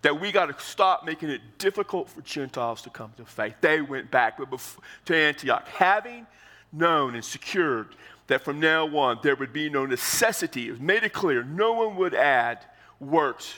that 0.02 0.20
we 0.20 0.30
got 0.30 0.46
to 0.46 0.64
stop 0.64 1.04
making 1.04 1.30
it 1.30 1.40
difficult 1.58 2.08
for 2.08 2.20
Gentiles 2.22 2.82
to 2.82 2.90
come 2.90 3.12
to 3.16 3.24
faith. 3.24 3.54
They 3.60 3.80
went 3.80 4.10
back 4.10 4.38
to 4.38 5.16
Antioch, 5.16 5.66
having 5.68 6.26
known 6.72 7.14
and 7.14 7.24
secured 7.24 7.88
that 8.28 8.44
from 8.44 8.60
now 8.60 8.86
on 8.96 9.18
there 9.22 9.34
would 9.34 9.52
be 9.52 9.68
no 9.68 9.86
necessity. 9.86 10.68
It 10.68 10.72
was 10.72 10.80
made 10.80 11.02
it 11.02 11.12
clear 11.12 11.42
no 11.42 11.72
one 11.72 11.96
would 11.96 12.14
add 12.14 12.64
works 13.00 13.54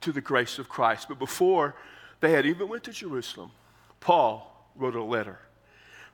to 0.00 0.12
the 0.12 0.20
grace 0.20 0.58
of 0.58 0.68
Christ. 0.68 1.08
But 1.08 1.18
before 1.18 1.74
they 2.22 2.30
had 2.30 2.46
even 2.46 2.68
went 2.68 2.84
to 2.84 2.92
Jerusalem. 2.92 3.50
Paul 3.98 4.70
wrote 4.76 4.94
a 4.94 5.02
letter. 5.02 5.38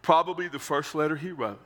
Probably 0.00 0.48
the 0.48 0.58
first 0.58 0.94
letter 0.94 1.14
he 1.14 1.30
wrote. 1.30 1.60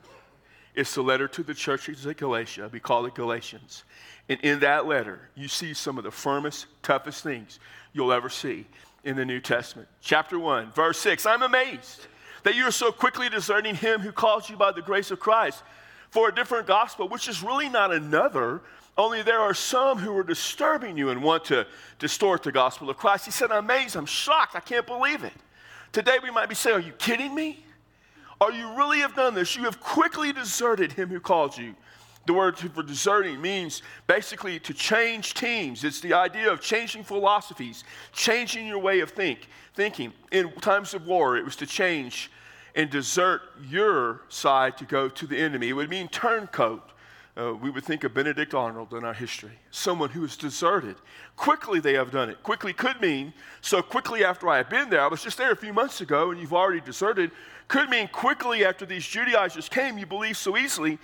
It's 0.75 0.95
the 0.95 1.03
letter 1.03 1.29
to 1.29 1.45
the 1.45 1.55
churches 1.55 2.05
at 2.07 2.17
Galatia. 2.17 2.69
We 2.73 2.81
call 2.81 3.07
it 3.07 3.15
Galatians. 3.15 3.85
And 4.29 4.41
in 4.41 4.61
that 4.61 4.87
letter, 4.87 5.21
you 5.37 5.47
see 5.47 5.75
some 5.75 5.97
of 5.97 6.03
the 6.03 6.11
firmest, 6.11 6.67
toughest 6.83 7.23
things 7.23 7.61
you'll 7.93 8.13
ever 8.13 8.29
see 8.29 8.67
in 9.05 9.15
the 9.15 9.25
New 9.25 9.39
Testament. 9.39 9.89
Chapter 10.01 10.39
1, 10.41 10.73
verse 10.73 10.99
6 10.99 11.25
I'm 11.25 11.43
amazed 11.43 12.09
that 12.43 12.57
you 12.57 12.67
are 12.67 12.73
so 12.73 12.91
quickly 12.91 13.29
deserting 13.29 13.77
him 13.77 14.01
who 14.01 14.11
calls 14.11 14.51
you 14.51 14.57
by 14.57 14.73
the 14.73 14.83
grace 14.83 15.13
of 15.13 15.21
Christ 15.21 15.63
for 16.11 16.29
a 16.29 16.35
different 16.35 16.67
gospel, 16.67 17.09
which 17.09 17.29
is 17.29 17.45
really 17.45 17.69
not 17.69 17.93
another, 17.93 18.61
only 18.99 19.23
there 19.23 19.41
are 19.41 19.55
some 19.55 19.99
who 19.99 20.17
are 20.17 20.23
disturbing 20.23 20.97
you 20.97 21.11
and 21.11 21.23
want 21.23 21.45
to 21.47 21.67
distort 21.99 22.43
the 22.43 22.53
gospel 22.53 22.91
of 22.91 22.97
Christ. 22.97 23.25
He 23.25 23.31
said, 23.31 23.51
I'm 23.51 23.65
amazed, 23.65 23.97
I'm 23.97 24.07
shocked, 24.07 24.55
I 24.55 24.61
can't 24.61 24.87
believe 24.87 25.25
it. 25.25 25.33
Today 25.93 26.19
we 26.23 26.31
might 26.31 26.49
be 26.49 26.55
saying, 26.55 26.77
Are 26.77 26.81
you 26.81 26.93
kidding 26.93 27.35
me? 27.35 27.65
Are 28.41 28.53
you 28.53 28.77
really 28.77 28.99
have 28.99 29.15
done 29.15 29.35
this? 29.35 29.57
You 29.57 29.65
have 29.65 29.81
quickly 29.81 30.33
deserted 30.33 30.93
him 30.93 31.09
who 31.09 31.21
called 31.21 31.57
you. 31.57 31.75
The 32.27 32.33
word 32.33 32.59
for 32.59 32.83
deserting 32.83 33.41
means 33.41 33.83
basically 34.07 34.59
to 34.61 34.75
change 34.75 35.35
teams. 35.35 35.85
It's 35.85 36.01
the 36.01 36.13
idea 36.13 36.53
of 36.53 36.61
changing 36.61 37.05
philosophies, 37.05 37.85
changing 38.13 38.67
your 38.67 38.79
way 38.79 39.01
of 39.01 39.11
think, 39.11 39.49
thinking. 39.75 40.13
In 40.31 40.53
times 40.61 40.95
of 40.95 41.07
war, 41.07 41.37
it 41.37 41.45
was 41.45 41.57
to 41.57 41.67
change 41.67 42.31
and 42.75 42.91
desert 42.91 43.43
your 43.69 44.23
side 44.29 44.77
to 44.79 44.85
go 44.85 45.09
to 45.09 45.27
the 45.27 45.37
enemy. 45.37 45.69
It 45.69 45.73
would 45.73 45.91
mean 45.91 46.09
turncoat 46.09 46.91
uh, 47.37 47.55
we 47.55 47.71
would 47.71 47.85
think 47.85 48.05
of 48.05 48.13
Benedict 48.13 48.53
Arnold 48.53 48.93
in 48.93 49.05
our 49.05 49.15
history, 49.15 49.53
someone 49.71 50.11
who 50.11 50.21
was 50.21 50.37
deserted. 50.37 50.97
Quickly 51.37 51.81
they 51.81 51.95
have 51.95 52.11
done 52.11 52.29
it. 52.29 52.43
Quickly 52.43 52.75
could 52.75 53.01
mean 53.01 53.33
so 53.63 53.81
quickly 53.81 54.23
after 54.25 54.49
I 54.49 54.59
had 54.59 54.69
been 54.69 54.91
there. 54.91 55.01
I 55.01 55.07
was 55.07 55.23
just 55.23 55.39
there 55.39 55.51
a 55.51 55.57
few 55.57 55.73
months 55.73 56.03
ago 56.03 56.31
and 56.31 56.41
you've 56.41 56.53
already 56.53 56.81
deserted. 56.81 57.31
Could 57.69 57.89
mean 57.89 58.09
quickly 58.09 58.67
after 58.67 58.85
these 58.85 59.07
Judaizers 59.07 59.69
came, 59.69 59.97
you 59.97 60.05
believe 60.05 60.37
so 60.37 60.59
easily. 60.59 60.99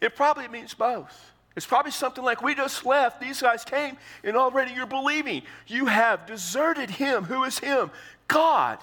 It 0.00 0.16
probably 0.16 0.48
means 0.48 0.72
both. 0.72 1.32
It's 1.54 1.66
probably 1.66 1.92
something 1.92 2.24
like 2.24 2.42
we 2.42 2.54
just 2.54 2.84
left, 2.86 3.20
these 3.20 3.42
guys 3.42 3.64
came, 3.64 3.96
and 4.24 4.36
already 4.36 4.72
you're 4.72 4.86
believing. 4.86 5.42
You 5.66 5.86
have 5.86 6.26
deserted 6.26 6.90
him. 6.90 7.24
Who 7.24 7.44
is 7.44 7.58
him? 7.58 7.90
God. 8.26 8.78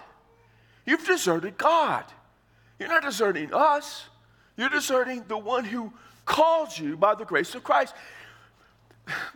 You've 0.86 1.05
deserted 1.05 1.58
God. 1.58 2.05
You're 2.79 2.89
not 2.89 3.03
deserting 3.03 3.53
us, 3.53 4.05
you're 4.58 4.70
deserting 4.70 5.24
the 5.27 5.38
one 5.38 5.65
who 5.65 5.93
called 6.32 6.78
you 6.78 6.96
by 6.96 7.14
the 7.14 7.26
grace 7.26 7.54
of 7.56 7.64
Christ. 7.64 7.94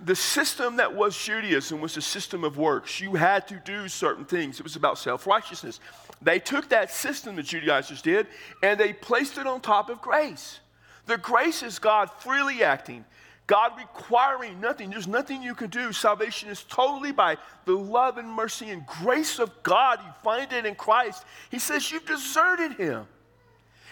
the 0.06 0.16
system 0.16 0.78
that 0.78 0.96
was 0.96 1.18
Judaism 1.18 1.82
was 1.82 1.98
a 1.98 2.02
system 2.02 2.46
of 2.46 2.58
works. 2.58 3.02
You 3.02 3.16
had 3.16 3.50
to 3.50 3.62
do 3.66 3.90
certain 3.90 4.24
things, 4.24 4.60
it 4.60 4.64
was 4.64 4.78
about 4.78 4.98
self 4.98 5.28
righteousness. 5.28 5.82
They 6.22 6.40
took 6.40 6.70
that 6.70 6.90
system, 6.90 7.36
the 7.36 7.44
Judaizers 7.44 8.02
did, 8.02 8.28
and 8.64 8.80
they 8.80 8.94
placed 8.94 9.38
it 9.38 9.46
on 9.46 9.60
top 9.60 9.90
of 9.90 10.02
grace. 10.02 10.62
The 11.06 11.18
grace 11.18 11.64
is 11.64 11.80
God 11.80 12.10
freely 12.20 12.64
acting, 12.64 13.04
God 13.46 13.74
requiring 13.78 14.62
nothing. 14.62 14.90
There's 14.90 15.08
nothing 15.08 15.44
you 15.44 15.54
can 15.54 15.70
do. 15.70 15.92
Salvation 15.92 16.50
is 16.50 16.64
totally 16.64 17.12
by 17.12 17.36
the 17.66 17.74
love 17.74 18.18
and 18.18 18.30
mercy 18.30 18.70
and 18.70 18.86
grace 18.88 19.40
of 19.40 19.52
God. 19.64 20.00
You 20.02 20.12
find 20.24 20.52
it 20.54 20.66
in 20.66 20.76
Christ. 20.76 21.26
He 21.52 21.60
says 21.60 21.92
you've 21.92 22.06
deserted 22.06 22.74
Him. 22.78 23.06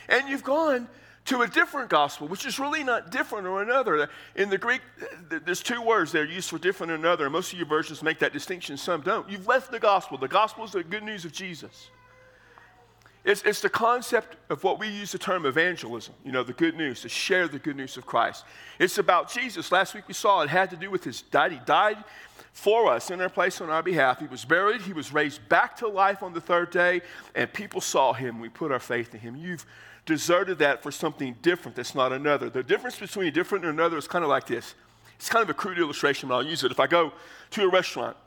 And 0.08 0.30
you've 0.30 0.44
gone 0.44 0.88
to 1.26 1.42
a 1.42 1.48
different 1.48 1.90
gospel, 1.90 2.28
which 2.28 2.46
is 2.46 2.60
really 2.60 2.84
not 2.84 3.12
different 3.12 3.48
or 3.48 3.62
another. 3.62 4.10
In 4.36 4.50
the 4.50 4.58
Greek, 4.58 4.82
there's 5.30 5.64
two 5.64 5.82
words 5.82 6.12
there 6.12 6.26
used 6.26 6.50
for 6.50 6.58
different 6.58 6.92
or 6.92 6.96
another. 6.96 7.30
Most 7.30 7.54
of 7.54 7.60
your 7.60 7.68
versions 7.68 8.04
make 8.04 8.20
that 8.20 8.34
distinction, 8.34 8.76
some 8.78 9.02
don't. 9.02 9.30
You've 9.30 9.48
left 9.48 9.72
the 9.72 9.80
gospel. 9.80 10.18
The 10.18 10.28
gospel 10.28 10.66
is 10.66 10.72
the 10.72 10.84
good 10.84 11.04
news 11.04 11.24
of 11.24 11.32
Jesus. 11.32 11.90
It's, 13.24 13.42
it's 13.44 13.62
the 13.62 13.70
concept 13.70 14.36
of 14.50 14.66
what 14.66 14.80
we 14.80 14.90
use 14.90 15.14
the 15.14 15.18
term 15.18 15.46
evangelism, 15.46 16.14
you 16.26 16.34
know, 16.34 16.44
the 16.44 16.52
good 16.52 16.76
news, 16.76 17.02
to 17.02 17.10
share 17.10 17.48
the 17.48 17.60
good 17.60 17.78
news 17.78 17.96
of 17.96 18.06
Christ. 18.06 18.44
It's 18.80 18.98
about 18.98 19.32
Jesus. 19.32 19.72
Last 19.72 19.94
week 19.94 20.10
we 20.10 20.14
saw 20.14 20.42
it 20.42 20.50
had 20.50 20.70
to 20.72 20.76
do 20.76 20.92
with 20.92 21.06
his 21.06 21.22
death. 21.22 21.52
He 21.52 21.60
died 21.66 22.04
for 22.52 22.92
us 22.92 23.12
in 23.12 23.22
our 23.22 23.30
place 23.30 23.62
on 23.62 23.70
our 23.70 23.82
behalf. 23.82 24.20
He 24.20 24.28
was 24.28 24.44
buried, 24.44 24.82
he 24.82 24.92
was 24.92 25.14
raised 25.14 25.48
back 25.48 25.78
to 25.78 25.88
life 25.88 26.22
on 26.22 26.34
the 26.34 26.42
third 26.42 26.70
day, 26.70 27.02
and 27.34 27.52
people 27.52 27.80
saw 27.80 28.12
him. 28.12 28.42
We 28.42 28.50
put 28.50 28.74
our 28.74 28.80
faith 28.80 29.14
in 29.14 29.22
him. 29.22 29.38
You've 29.38 29.66
deserted 30.06 30.60
that 30.60 30.84
for 30.84 30.92
something 30.92 31.36
different 31.42 31.76
that's 31.76 31.96
not 31.96 32.12
another. 32.12 32.50
The 32.50 32.64
difference 32.64 33.00
between 33.00 33.32
different 33.34 33.66
and 33.66 33.74
another 33.74 33.98
is 33.98 34.08
kind 34.08 34.24
of 34.24 34.30
like 34.30 34.48
this. 34.48 34.76
It's 35.16 35.30
kind 35.30 35.44
of 35.44 35.50
a 35.50 35.54
crude 35.54 35.80
illustration, 35.80 36.30
but 36.30 36.36
I'll 36.36 36.46
use 36.46 36.64
it. 36.64 36.72
If 36.72 36.80
I 36.80 36.88
go 36.88 37.14
to 37.52 37.64
a 37.64 37.70
restaurant 37.70 38.18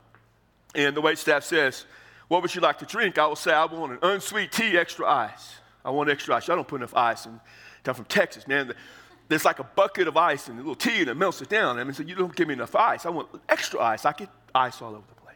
and 0.73 0.95
the 0.95 1.01
wait 1.01 1.17
staff 1.17 1.43
says, 1.43 1.85
What 2.27 2.41
would 2.41 2.53
you 2.55 2.61
like 2.61 2.79
to 2.79 2.85
drink? 2.85 3.17
I 3.17 3.27
will 3.27 3.35
say, 3.35 3.53
I 3.53 3.65
want 3.65 3.93
an 3.93 3.99
unsweet 4.01 4.51
tea, 4.51 4.77
extra 4.77 5.05
ice. 5.05 5.55
I 5.85 5.91
want 5.91 6.09
extra 6.09 6.35
ice. 6.35 6.49
I 6.49 6.55
don't 6.55 6.67
put 6.67 6.77
enough 6.77 6.95
ice. 6.95 7.25
And 7.25 7.39
I'm 7.85 7.93
from 7.93 8.05
Texas, 8.05 8.47
man. 8.47 8.73
There's 9.29 9.45
like 9.45 9.59
a 9.59 9.63
bucket 9.63 10.07
of 10.07 10.17
ice 10.17 10.47
and 10.47 10.57
a 10.57 10.61
little 10.61 10.75
tea 10.75 11.01
and 11.01 11.09
it 11.09 11.15
melts 11.15 11.41
it 11.41 11.49
down. 11.49 11.77
I 11.79 11.83
mean, 11.83 11.93
so 11.93 12.03
you 12.03 12.15
don't 12.15 12.35
give 12.35 12.47
me 12.47 12.53
enough 12.53 12.75
ice. 12.75 13.05
I 13.05 13.09
want 13.09 13.27
extra 13.49 13.79
ice. 13.81 14.05
I 14.05 14.13
get 14.13 14.29
ice 14.55 14.81
all 14.81 14.91
over 14.91 15.03
the 15.07 15.21
place. 15.21 15.35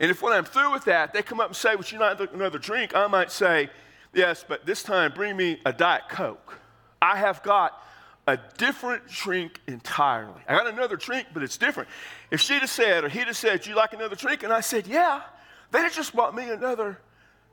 And 0.00 0.10
if 0.10 0.22
when 0.22 0.32
I'm 0.32 0.44
through 0.44 0.72
with 0.72 0.84
that, 0.84 1.12
they 1.12 1.22
come 1.22 1.40
up 1.40 1.48
and 1.48 1.56
say, 1.56 1.76
Would 1.76 1.90
you 1.90 1.98
like 1.98 2.20
another 2.32 2.58
drink? 2.58 2.94
I 2.94 3.06
might 3.06 3.30
say, 3.30 3.70
Yes, 4.14 4.44
but 4.46 4.66
this 4.66 4.82
time 4.82 5.12
bring 5.12 5.36
me 5.36 5.60
a 5.64 5.72
Diet 5.72 6.08
Coke. 6.08 6.58
I 7.00 7.16
have 7.16 7.42
got 7.42 7.82
a 8.26 8.38
different 8.56 9.08
drink 9.08 9.60
entirely. 9.66 10.40
I 10.46 10.56
got 10.56 10.66
another 10.66 10.96
drink, 10.96 11.28
but 11.34 11.42
it's 11.42 11.56
different. 11.56 11.88
If 12.30 12.40
she'd 12.40 12.60
have 12.60 12.70
said, 12.70 13.04
or 13.04 13.08
he'd 13.08 13.26
have 13.26 13.36
said, 13.36 13.66
you 13.66 13.74
like 13.74 13.92
another 13.92 14.14
drink? 14.14 14.42
And 14.42 14.52
I 14.52 14.60
said, 14.60 14.86
Yeah, 14.86 15.22
they'd 15.70 15.80
have 15.80 15.94
just 15.94 16.14
bought 16.14 16.34
me 16.34 16.48
another 16.50 16.98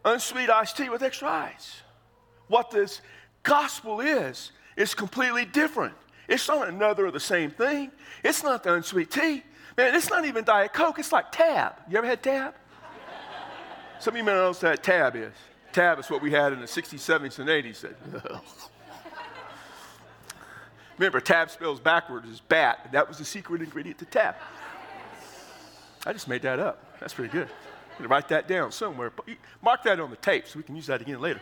unsweet 0.06 0.50
iced 0.50 0.78
tea 0.78 0.90
with 0.90 1.02
extra 1.02 1.30
ice. 1.30 1.82
What 2.48 2.72
this 2.72 3.02
gospel 3.44 4.02
is, 4.02 4.52
is 4.76 4.94
completely 4.94 5.46
different. 5.46 5.94
It's 6.28 6.48
not 6.48 6.68
another 6.68 7.08
of 7.08 7.14
the 7.14 7.20
same 7.20 7.52
thing. 7.52 7.92
It's 8.24 8.44
not 8.44 8.64
the 8.64 8.74
unsweet 8.74 9.10
tea. 9.10 9.44
Man, 9.78 9.96
it's 9.96 10.10
not 10.10 10.26
even 10.26 10.44
Diet 10.44 10.74
Coke. 10.74 11.00
It's 11.00 11.12
like 11.12 11.32
Tab. 11.32 11.74
You 11.90 11.98
ever 11.98 12.08
had 12.08 12.22
Tab? 12.22 12.54
Some 14.00 14.14
of 14.14 14.18
you 14.18 14.24
may 14.24 14.34
know 14.34 14.50
what 14.50 14.60
that 14.62 14.84
Tab 14.84 15.16
is. 15.16 15.34
Tab 15.72 16.00
is 16.00 16.10
what 16.10 16.22
we 16.22 16.32
had 16.32 16.54
in 16.54 16.60
the 16.60 16.66
60s, 16.66 17.00
70s, 17.00 17.40
and 17.40 17.50
80s. 17.50 17.86
Remember, 20.98 21.22
tab 21.22 21.50
spells 21.50 21.80
backwards 21.80 22.28
is 22.28 22.42
bat. 22.42 22.90
That 22.92 23.08
was 23.08 23.20
the 23.20 23.26
secret 23.26 23.62
ingredient 23.62 24.00
to 24.00 24.06
tab. 24.06 24.36
I 26.06 26.14
just 26.14 26.28
made 26.28 26.42
that 26.42 26.60
up. 26.60 27.00
That's 27.00 27.14
pretty 27.14 27.32
good. 27.32 27.48
I'm 27.48 27.98
going 27.98 28.04
to 28.04 28.08
write 28.10 28.28
that 28.30 28.48
down 28.48 28.72
somewhere. 28.72 29.12
Mark 29.62 29.84
that 29.84 30.00
on 30.00 30.10
the 30.10 30.18
tape 30.18 30.48
so 30.48 30.58
we 30.58 30.64
can 30.64 30.76
use 30.76 30.88
that 30.88 31.02
again 31.02 31.22
later. 31.22 31.40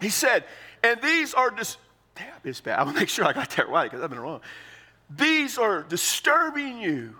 He 0.00 0.10
said, 0.10 0.44
and 0.82 1.00
these 1.02 1.34
are 1.34 1.50
dis- 1.50 1.76
tab 2.14 2.46
is 2.46 2.60
bad. 2.60 2.78
I'm 2.78 2.84
going 2.84 2.94
to 2.94 3.00
make 3.00 3.08
sure 3.08 3.24
I 3.24 3.32
got 3.32 3.50
that 3.50 3.68
right 3.68 3.90
because 3.90 4.02
I've 4.02 4.10
been 4.10 4.20
wrong. 4.20 4.40
These 5.08 5.58
are 5.58 5.82
disturbing 5.82 6.80
you 6.80 7.16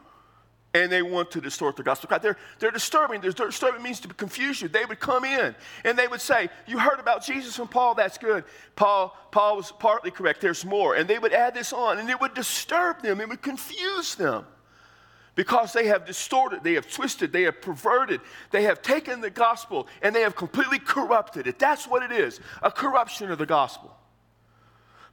and 0.72 0.90
they 0.90 1.02
want 1.02 1.32
to 1.32 1.40
distort 1.40 1.76
the 1.76 1.82
gospel. 1.82 2.16
They're, 2.20 2.36
they're 2.58 2.70
disturbing. 2.70 3.20
They're 3.20 3.32
disturbing 3.32 3.82
means 3.82 4.00
to 4.00 4.08
confuse 4.08 4.62
you. 4.62 4.68
They 4.68 4.84
would 4.84 5.00
come 5.00 5.24
in 5.24 5.54
and 5.84 5.98
they 5.98 6.06
would 6.06 6.20
say, 6.20 6.48
You 6.66 6.78
heard 6.78 7.00
about 7.00 7.24
Jesus 7.24 7.56
from 7.56 7.68
Paul, 7.68 7.94
that's 7.94 8.18
good. 8.18 8.44
Paul, 8.76 9.16
Paul 9.32 9.56
was 9.56 9.72
partly 9.72 10.10
correct, 10.10 10.40
there's 10.40 10.64
more. 10.64 10.94
And 10.94 11.08
they 11.08 11.18
would 11.18 11.32
add 11.32 11.54
this 11.54 11.72
on, 11.72 11.98
and 11.98 12.08
it 12.08 12.20
would 12.20 12.34
disturb 12.34 13.02
them, 13.02 13.20
it 13.20 13.28
would 13.28 13.42
confuse 13.42 14.14
them. 14.14 14.46
Because 15.34 15.72
they 15.72 15.86
have 15.86 16.06
distorted, 16.06 16.62
they 16.62 16.74
have 16.74 16.90
twisted, 16.90 17.32
they 17.32 17.42
have 17.42 17.62
perverted, 17.62 18.20
they 18.50 18.64
have 18.64 18.82
taken 18.82 19.20
the 19.20 19.30
gospel 19.30 19.86
and 20.02 20.14
they 20.14 20.20
have 20.22 20.36
completely 20.36 20.78
corrupted 20.78 21.46
it. 21.46 21.58
That's 21.58 21.86
what 21.86 22.02
it 22.02 22.12
is 22.12 22.40
a 22.62 22.70
corruption 22.70 23.30
of 23.30 23.38
the 23.38 23.46
gospel. 23.46 23.96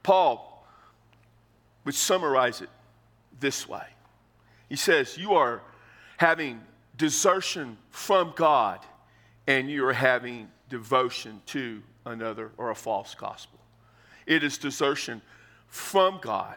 Paul 0.02 0.66
would 1.84 1.94
summarize 1.94 2.60
it 2.60 2.68
this 3.40 3.68
way 3.68 3.86
he 4.68 4.76
says, 4.76 5.16
You 5.16 5.34
are 5.34 5.62
having 6.16 6.60
desertion 6.96 7.78
from 7.90 8.32
God 8.36 8.80
and 9.46 9.70
you 9.70 9.86
are 9.86 9.92
having 9.92 10.48
devotion 10.68 11.40
to 11.46 11.82
another 12.04 12.50
or 12.58 12.70
a 12.70 12.74
false 12.74 13.14
gospel. 13.14 13.58
It 14.26 14.42
is 14.42 14.58
desertion 14.58 15.22
from 15.68 16.18
God, 16.20 16.56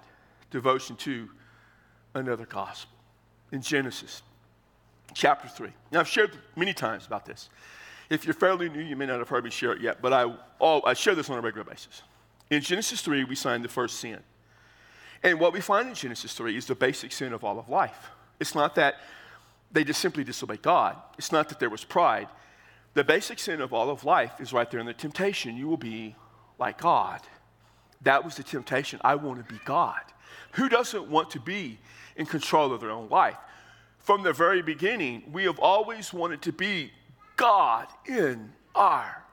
devotion 0.50 0.96
to 0.98 1.30
another 2.14 2.46
gospel. 2.46 2.98
In 3.52 3.62
Genesis 3.62 4.22
chapter 5.14 5.48
3. 5.48 5.70
Now, 5.92 6.02
I've 6.02 6.08
shared 6.08 6.38
many 6.56 6.74
times 6.74 7.06
about 7.06 7.26
this. 7.26 7.50
If 8.10 8.26
you're 8.26 8.34
fairly 8.34 8.70
new, 8.70 8.82
you 8.82 8.96
may 8.96 9.06
not 9.06 9.20
have 9.20 9.30
heard 9.30 9.44
me 9.44 9.50
share 9.50 9.72
it 9.72 9.82
yet, 9.82 10.02
but 10.02 10.12
I, 10.12 10.34
oh, 10.60 10.82
I 10.86 10.94
share 10.94 11.16
this 11.16 11.30
on 11.30 11.38
a 11.38 11.42
regular 11.42 11.64
basis. 11.64 12.02
In 12.50 12.62
Genesis 12.62 13.02
3, 13.02 13.24
we 13.26 13.36
signed 13.36 13.64
the 13.64 13.70
first 13.70 14.00
sin. 14.00 14.20
And 15.24 15.40
what 15.40 15.54
we 15.54 15.62
find 15.62 15.90
in 15.90 15.96
Genesis 15.96 16.34
3 16.34 16.58
is 16.58 16.66
the 16.66 16.76
basic 16.76 17.12
sin 17.12 17.34
of 17.34 17.44
all 17.44 17.60
of 17.60 17.70
life. 17.70 18.10
It's 18.40 18.56
not 18.56 18.76
that 18.76 18.96
they 19.72 19.84
just 19.84 20.02
simply 20.02 20.24
disobeyed 20.24 20.62
God, 20.62 20.98
it's 21.18 21.32
not 21.32 21.50
that 21.50 21.60
there 21.60 21.70
was 21.70 21.84
pride. 21.84 22.28
The 22.94 23.04
basic 23.06 23.40
sin 23.40 23.62
of 23.62 23.72
all 23.72 23.90
of 23.90 24.04
life 24.04 24.34
is 24.42 24.52
right 24.52 24.70
there 24.70 24.80
in 24.82 24.86
the 24.86 24.94
temptation. 24.94 25.56
You 25.56 25.70
will 25.70 25.78
be 25.78 26.16
like 26.60 26.80
God. 26.80 27.22
That 28.02 28.26
was 28.26 28.36
the 28.36 28.44
temptation. 28.44 29.00
I 29.02 29.16
want 29.16 29.48
to 29.48 29.54
be 29.54 29.62
God. 29.64 30.02
Who 30.54 30.68
doesn't 30.68 31.08
want 31.08 31.30
to 31.32 31.40
be 31.40 31.80
in 32.18 32.26
control 32.26 32.74
of 32.74 32.82
their 32.82 32.92
own 32.92 33.08
life? 33.08 33.38
From 34.00 34.24
the 34.24 34.34
very 34.34 34.62
beginning, 34.62 35.24
we 35.32 35.46
have 35.46 35.58
always 35.60 36.12
wanted 36.12 36.42
to 36.42 36.52
be 36.52 36.92
God 37.38 37.88
in 38.06 38.52
our 38.76 39.24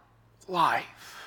life. 0.46 1.24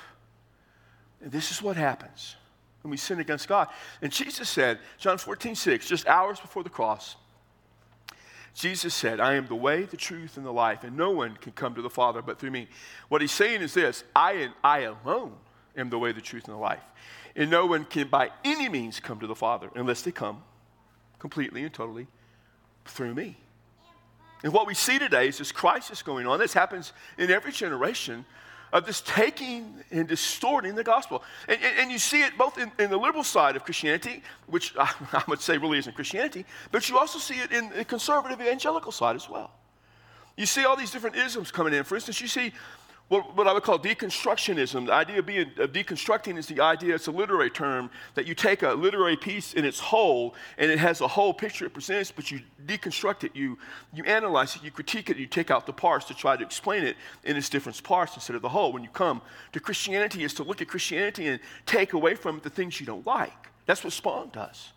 And 1.20 1.30
this 1.30 1.50
is 1.50 1.60
what 1.60 1.76
happens 1.76 2.36
when 2.82 2.90
we 2.90 2.96
sin 2.96 3.20
against 3.20 3.48
God. 3.48 3.68
And 4.00 4.12
Jesus 4.12 4.48
said, 4.48 4.78
John 4.98 5.18
14, 5.18 5.54
6, 5.54 5.86
just 5.86 6.06
hours 6.06 6.40
before 6.40 6.62
the 6.62 6.70
cross, 6.70 7.16
Jesus 8.54 8.94
said, 8.94 9.18
I 9.18 9.34
am 9.34 9.46
the 9.46 9.54
way, 9.54 9.84
the 9.84 9.96
truth, 9.96 10.36
and 10.36 10.44
the 10.44 10.52
life, 10.52 10.84
and 10.84 10.96
no 10.96 11.10
one 11.10 11.36
can 11.36 11.52
come 11.52 11.74
to 11.74 11.82
the 11.82 11.88
Father 11.88 12.20
but 12.20 12.38
through 12.38 12.50
me. 12.50 12.68
What 13.08 13.22
he's 13.22 13.32
saying 13.32 13.62
is 13.62 13.72
this 13.72 14.04
I 14.14 14.32
and 14.32 14.52
I 14.62 14.80
alone 14.80 15.32
am 15.76 15.88
the 15.88 15.98
way, 15.98 16.12
the 16.12 16.20
truth, 16.20 16.44
and 16.46 16.54
the 16.54 16.60
life. 16.60 16.82
And 17.34 17.50
no 17.50 17.64
one 17.64 17.86
can 17.86 18.08
by 18.08 18.30
any 18.44 18.68
means 18.68 19.00
come 19.00 19.18
to 19.20 19.26
the 19.26 19.34
Father 19.34 19.70
unless 19.74 20.02
they 20.02 20.12
come 20.12 20.42
completely 21.18 21.62
and 21.62 21.72
totally 21.72 22.08
through 22.84 23.14
me. 23.14 23.38
And 24.42 24.52
what 24.52 24.66
we 24.66 24.74
see 24.74 24.98
today 24.98 25.28
is 25.28 25.38
this 25.38 25.52
crisis 25.52 26.02
going 26.02 26.26
on. 26.26 26.38
This 26.38 26.52
happens 26.52 26.92
in 27.16 27.30
every 27.30 27.52
generation 27.52 28.26
of 28.72 28.86
this 28.86 29.02
taking 29.02 29.74
and 29.90 30.08
distorting 30.08 30.74
the 30.74 30.84
gospel. 30.84 31.22
And, 31.46 31.58
and, 31.62 31.78
and 31.80 31.92
you 31.92 31.98
see 31.98 32.22
it 32.22 32.36
both 32.38 32.58
in, 32.58 32.72
in, 32.78 32.90
the 32.90 32.96
liberal 32.96 33.24
side 33.24 33.54
of 33.54 33.64
Christianity, 33.64 34.22
which 34.46 34.74
I, 34.78 34.90
I, 35.12 35.22
would 35.28 35.40
say 35.40 35.58
really 35.58 35.78
isn't 35.78 35.94
Christianity, 35.94 36.46
but 36.70 36.88
you 36.88 36.98
also 36.98 37.18
see 37.18 37.34
it 37.34 37.52
in 37.52 37.70
the 37.70 37.84
conservative 37.84 38.40
evangelical 38.40 38.92
side 38.92 39.16
as 39.16 39.28
well. 39.28 39.50
You 40.36 40.46
see 40.46 40.64
all 40.64 40.76
these 40.76 40.90
different 40.90 41.16
isms 41.16 41.50
coming 41.50 41.74
in. 41.74 41.84
For 41.84 41.94
instance, 41.94 42.20
you 42.20 42.28
see 42.28 42.52
what, 43.12 43.36
what 43.36 43.46
I 43.46 43.52
would 43.52 43.62
call 43.62 43.78
deconstructionism. 43.78 44.86
The 44.86 44.92
idea 44.94 45.18
of, 45.18 45.26
being, 45.26 45.50
of 45.58 45.70
deconstructing 45.70 46.38
is 46.38 46.46
the 46.46 46.62
idea, 46.62 46.94
it's 46.94 47.08
a 47.08 47.10
literary 47.10 47.50
term, 47.50 47.90
that 48.14 48.26
you 48.26 48.34
take 48.34 48.62
a 48.62 48.72
literary 48.72 49.18
piece 49.18 49.52
in 49.52 49.66
its 49.66 49.78
whole 49.78 50.34
and 50.56 50.70
it 50.70 50.78
has 50.78 51.02
a 51.02 51.08
whole 51.08 51.34
picture 51.34 51.66
it 51.66 51.74
presents, 51.74 52.10
but 52.10 52.30
you 52.30 52.40
deconstruct 52.64 53.24
it, 53.24 53.36
you, 53.36 53.58
you 53.92 54.02
analyze 54.04 54.56
it, 54.56 54.64
you 54.64 54.70
critique 54.70 55.10
it, 55.10 55.18
you 55.18 55.26
take 55.26 55.50
out 55.50 55.66
the 55.66 55.74
parts 55.74 56.06
to 56.06 56.14
try 56.14 56.38
to 56.38 56.42
explain 56.42 56.84
it 56.84 56.96
in 57.24 57.36
its 57.36 57.50
different 57.50 57.82
parts 57.82 58.14
instead 58.14 58.34
of 58.34 58.40
the 58.40 58.48
whole. 58.48 58.72
When 58.72 58.82
you 58.82 58.88
come 58.88 59.20
to 59.52 59.60
Christianity, 59.60 60.24
is 60.24 60.32
to 60.34 60.42
look 60.42 60.62
at 60.62 60.68
Christianity 60.68 61.26
and 61.26 61.38
take 61.66 61.92
away 61.92 62.14
from 62.14 62.38
it 62.38 62.42
the 62.42 62.50
things 62.50 62.80
you 62.80 62.86
don't 62.86 63.06
like. 63.06 63.50
That's 63.66 63.84
what 63.84 63.92
Spong 63.92 64.30
does. 64.32 64.70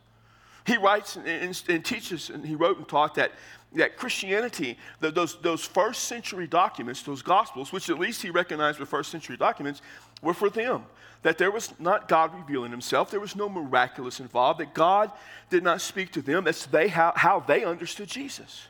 He 0.66 0.78
writes 0.78 1.16
and, 1.16 1.28
and, 1.28 1.64
and, 1.70 1.86
teaches, 1.86 2.30
and 2.30 2.46
he 2.46 2.56
wrote 2.56 2.78
and 2.78 2.88
taught 2.88 3.16
that 3.16 3.32
that 3.76 3.98
Christianity, 3.98 4.78
those, 5.00 5.38
those 5.42 5.64
first 5.64 6.06
century 6.06 6.48
documents, 6.48 7.04
those 7.04 7.22
gospels, 7.22 7.72
which 7.72 7.90
at 7.90 8.00
least 8.00 8.22
he 8.22 8.30
recognized 8.30 8.80
were 8.80 8.86
first 8.86 9.12
century 9.12 9.38
documents, 9.38 9.82
were 10.22 10.34
for 10.34 10.50
them. 10.50 10.86
That 11.22 11.38
there 11.38 11.52
was 11.52 11.74
not 11.80 12.08
God 12.08 12.34
revealing 12.36 12.72
himself, 12.72 13.12
there 13.12 13.20
was 13.20 13.36
no 13.36 13.50
miraculous 13.50 14.20
involved, 14.20 14.60
that 14.60 14.74
God 14.74 15.12
did 15.50 15.64
not 15.64 15.82
speak 15.82 16.12
to 16.14 16.22
them. 16.22 16.44
That's 16.44 16.66
they, 16.66 16.88
how, 16.88 17.14
how 17.16 17.40
they 17.42 17.64
understood 17.64 18.08
Jesus. 18.08 18.68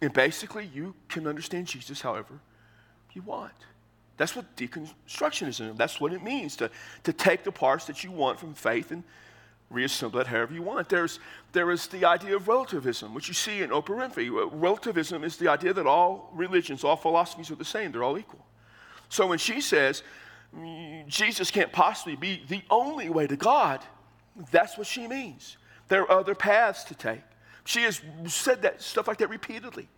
And 0.00 0.12
basically, 0.12 0.68
you 0.74 0.94
can 1.08 1.26
understand 1.26 1.66
Jesus 1.66 2.00
however 2.00 2.40
you 3.12 3.22
want. 3.22 3.52
That's 4.16 4.36
what 4.36 4.56
deconstructionism, 4.56 5.76
that's 5.76 6.00
what 6.00 6.12
it 6.12 6.22
means 6.22 6.56
to, 6.56 6.70
to 7.04 7.12
take 7.12 7.44
the 7.44 7.52
parts 7.52 7.84
that 7.86 8.04
you 8.04 8.12
want 8.12 8.38
from 8.38 8.54
faith 8.54 8.90
and 8.90 9.02
reassemble 9.70 10.20
it 10.20 10.26
however 10.26 10.54
you 10.54 10.62
want. 10.62 10.88
There's, 10.88 11.18
there 11.52 11.70
is 11.70 11.86
the 11.86 12.04
idea 12.04 12.36
of 12.36 12.48
relativism, 12.48 13.14
which 13.14 13.28
you 13.28 13.34
see 13.34 13.62
in 13.62 13.70
Oprah 13.70 14.10
Winfrey. 14.10 14.50
Relativism 14.52 15.24
is 15.24 15.36
the 15.36 15.48
idea 15.48 15.72
that 15.72 15.86
all 15.86 16.30
religions, 16.34 16.84
all 16.84 16.96
philosophies 16.96 17.50
are 17.50 17.56
the 17.56 17.64
same, 17.64 17.92
they're 17.92 18.04
all 18.04 18.18
equal. 18.18 18.44
So 19.08 19.26
when 19.26 19.38
she 19.38 19.60
says 19.60 20.02
Jesus 21.06 21.50
can't 21.50 21.72
possibly 21.72 22.16
be 22.16 22.42
the 22.48 22.62
only 22.70 23.10
way 23.10 23.26
to 23.26 23.36
God, 23.36 23.80
that's 24.50 24.78
what 24.78 24.86
she 24.86 25.06
means. 25.06 25.56
There 25.88 26.02
are 26.02 26.20
other 26.20 26.34
paths 26.34 26.84
to 26.84 26.94
take. 26.94 27.22
She 27.64 27.82
has 27.82 28.00
said 28.26 28.62
that 28.62 28.82
stuff 28.82 29.08
like 29.08 29.18
that 29.18 29.30
repeatedly. 29.30 29.88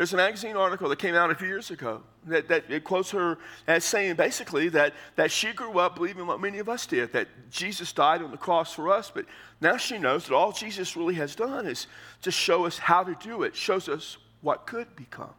There's 0.00 0.14
a 0.14 0.16
magazine 0.16 0.56
article 0.56 0.88
that 0.88 0.98
came 0.98 1.14
out 1.14 1.30
a 1.30 1.34
few 1.34 1.46
years 1.46 1.70
ago 1.70 2.00
that, 2.24 2.48
that 2.48 2.70
it 2.70 2.84
quotes 2.84 3.10
her 3.10 3.36
as 3.66 3.84
saying 3.84 4.14
basically 4.14 4.70
that, 4.70 4.94
that 5.16 5.30
she 5.30 5.52
grew 5.52 5.78
up 5.78 5.96
believing 5.96 6.26
what 6.26 6.40
many 6.40 6.58
of 6.58 6.70
us 6.70 6.86
did, 6.86 7.12
that 7.12 7.28
Jesus 7.50 7.92
died 7.92 8.22
on 8.22 8.30
the 8.30 8.38
cross 8.38 8.72
for 8.72 8.90
us, 8.90 9.12
but 9.14 9.26
now 9.60 9.76
she 9.76 9.98
knows 9.98 10.24
that 10.24 10.34
all 10.34 10.52
Jesus 10.52 10.96
really 10.96 11.16
has 11.16 11.34
done 11.34 11.66
is 11.66 11.86
to 12.22 12.30
show 12.30 12.64
us 12.64 12.78
how 12.78 13.04
to 13.04 13.14
do 13.22 13.42
it, 13.42 13.54
shows 13.54 13.90
us 13.90 14.16
what 14.40 14.66
could 14.66 14.96
become. 14.96 15.34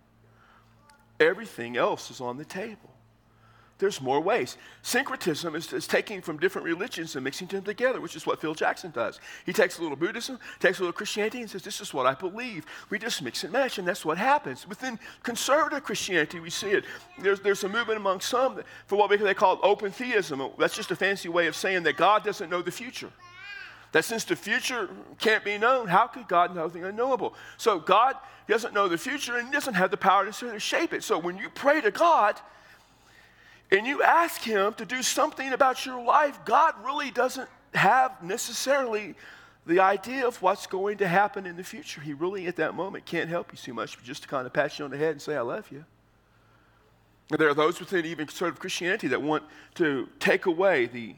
Everything 1.20 1.75
else 1.75 2.12
is 2.12 2.22
on 2.22 2.38
the 2.38 2.46
table. 2.46 2.90
There's 3.82 4.00
more 4.00 4.22
ways. 4.22 4.58
Syncretism 4.84 5.56
is, 5.56 5.74
is, 5.74 5.88
taking 5.88 6.22
from 6.22 6.38
different 6.38 6.66
religions 6.66 7.16
and 7.16 7.24
mixing 7.24 7.48
them 7.48 7.64
together, 7.64 8.00
which 8.00 8.16
is 8.16 8.28
what 8.28 8.40
Phil 8.40 8.54
Jackson 8.54 8.92
does. 8.92 9.20
He 9.44 9.52
takes 9.52 9.80
a 9.80 9.82
little 9.82 9.98
Buddhism, 9.98 10.38
takes 10.60 10.78
a 10.78 10.84
little 10.84 10.94
Christianity, 10.94 11.42
and 11.42 11.50
says, 11.50 11.64
This 11.64 11.82
is 11.82 11.92
what 11.92 12.06
I 12.06 12.14
believe. 12.14 12.68
We 12.92 13.00
just 13.00 13.24
mix 13.24 13.44
and 13.44 13.52
match, 13.52 13.80
and 13.80 13.88
that's 13.88 14.06
what 14.06 14.20
happens. 14.20 14.68
Within 14.68 15.00
conservative 15.24 15.84
Christianity, 15.84 16.40
we 16.40 16.52
see 16.52 16.70
it. 16.70 16.86
There's, 17.18 17.40
there's 17.40 17.64
a 17.64 17.70
movement 17.70 17.98
among 17.98 18.20
some 18.20 18.62
for 18.86 18.98
what 18.98 19.10
they 19.20 19.34
call 19.34 19.60
open 19.64 19.92
theism. 19.92 20.48
That's 20.60 20.76
just 20.76 20.92
a 20.92 20.96
fancy 20.96 21.28
way 21.28 21.48
of 21.48 21.56
saying 21.56 21.82
that 21.84 21.98
God 21.98 22.24
doesn't 22.24 22.52
know 22.52 22.62
the 22.62 22.72
future. 22.72 23.10
That 23.94 24.06
since 24.06 24.26
the 24.26 24.36
future 24.36 24.90
can't 25.18 25.44
be 25.44 25.58
known, 25.58 25.88
how 25.88 26.06
could 26.06 26.28
God 26.28 26.56
know 26.56 26.68
the 26.68 26.88
unknowable? 26.88 27.34
So 27.58 27.80
God 27.80 28.16
doesn't 28.48 28.76
know 28.76 28.88
the 28.88 29.00
future 29.00 29.38
and 29.38 29.52
doesn't 29.52 29.74
have 29.74 29.90
the 29.90 29.98
power 29.98 30.32
to 30.32 30.60
shape 30.60 30.94
it. 30.94 31.04
So 31.04 31.18
when 31.18 31.36
you 31.36 31.50
pray 31.50 31.82
to 31.82 31.90
God, 31.90 32.40
and 33.72 33.88
you 33.88 34.04
ask 34.04 34.42
Him 34.42 34.74
to 34.75 34.86
do 34.86 35.01
something 35.01 35.54
about 35.54 35.86
your 35.86 36.04
life, 36.04 36.40
God 36.46 36.75
really 36.84 37.12
doesn't 37.12 37.50
have 37.74 38.22
necessarily 38.22 39.16
the 39.66 39.80
idea 39.80 40.28
of 40.28 40.42
what's 40.42 40.68
going 40.68 40.98
to 40.98 41.08
happen 41.08 41.46
in 41.46 41.56
the 41.56 41.63
future. 41.63 42.01
He 42.01 42.13
really, 42.13 42.48
at 42.48 42.56
that 42.58 42.75
moment, 42.75 43.06
can't 43.06 43.30
help 43.30 43.51
you 43.51 43.58
too 43.58 43.74
much, 43.74 43.96
but 43.96 44.04
just 44.04 44.24
to 44.24 44.28
kind 44.28 44.46
of 44.46 44.54
pat 44.54 44.78
you 44.78 44.86
on 44.86 44.92
the 44.92 44.98
head 44.98 45.12
and 45.12 45.22
say, 45.22 45.36
I 45.36 45.42
love 45.42 45.72
you. 45.72 45.86
And 47.30 47.40
there 47.40 47.50
are 47.50 47.54
those 47.54 47.80
within 47.80 48.06
even 48.06 48.28
sort 48.28 48.51
of 48.51 48.60
Christianity 48.60 49.08
that 49.10 49.22
want 49.22 49.44
to 49.75 50.10
take 50.20 50.48
away 50.48 50.88
the 50.88 51.16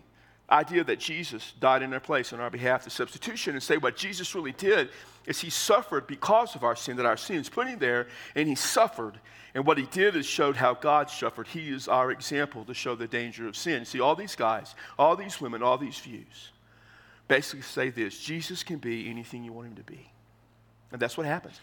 idea 0.50 0.84
that 0.84 1.00
Jesus 1.00 1.54
died 1.60 1.82
in 1.82 1.94
our 1.94 2.00
place 2.00 2.34
on 2.34 2.40
our 2.40 2.52
behalf, 2.52 2.84
the 2.84 2.90
substitution, 2.90 3.54
and 3.54 3.64
say 3.64 3.78
what 3.78 3.96
Jesus 3.96 4.36
really 4.36 4.52
did 4.52 4.90
is 5.26 5.40
he 5.40 5.50
suffered 5.50 6.06
because 6.06 6.56
of 6.56 6.64
our 6.64 6.76
sin, 6.76 6.98
that 6.98 7.06
our 7.06 7.18
sin 7.18 7.38
is 7.38 7.50
put 7.50 7.68
him 7.68 7.80
there, 7.80 8.08
and 8.36 8.48
he 8.48 8.56
suffered. 8.56 9.20
And 9.56 9.66
what 9.66 9.78
he 9.78 9.86
did 9.86 10.16
is 10.16 10.26
showed 10.26 10.56
how 10.56 10.74
God 10.74 11.10
suffered. 11.10 11.48
He 11.48 11.70
is 11.70 11.88
our 11.88 12.12
example 12.12 12.66
to 12.66 12.74
show 12.74 12.96
the 12.96 13.08
danger 13.08 13.48
of 13.48 13.56
sin. 13.56 13.86
See, 13.86 14.00
all 14.00 14.16
these 14.16 14.36
guys, 14.36 14.74
all 14.98 15.16
these 15.16 15.40
women, 15.40 15.62
all 15.62 15.78
these 15.78 16.00
views 16.00 16.52
basically 17.28 17.62
say 17.62 17.90
this 17.90 18.20
Jesus 18.20 18.64
can 18.64 18.78
be 18.78 19.10
anything 19.10 19.44
you 19.44 19.54
want 19.54 19.68
him 19.68 19.76
to 19.76 19.84
be. 19.84 20.10
And 20.92 21.02
that's 21.02 21.18
what 21.18 21.26
happens. 21.26 21.60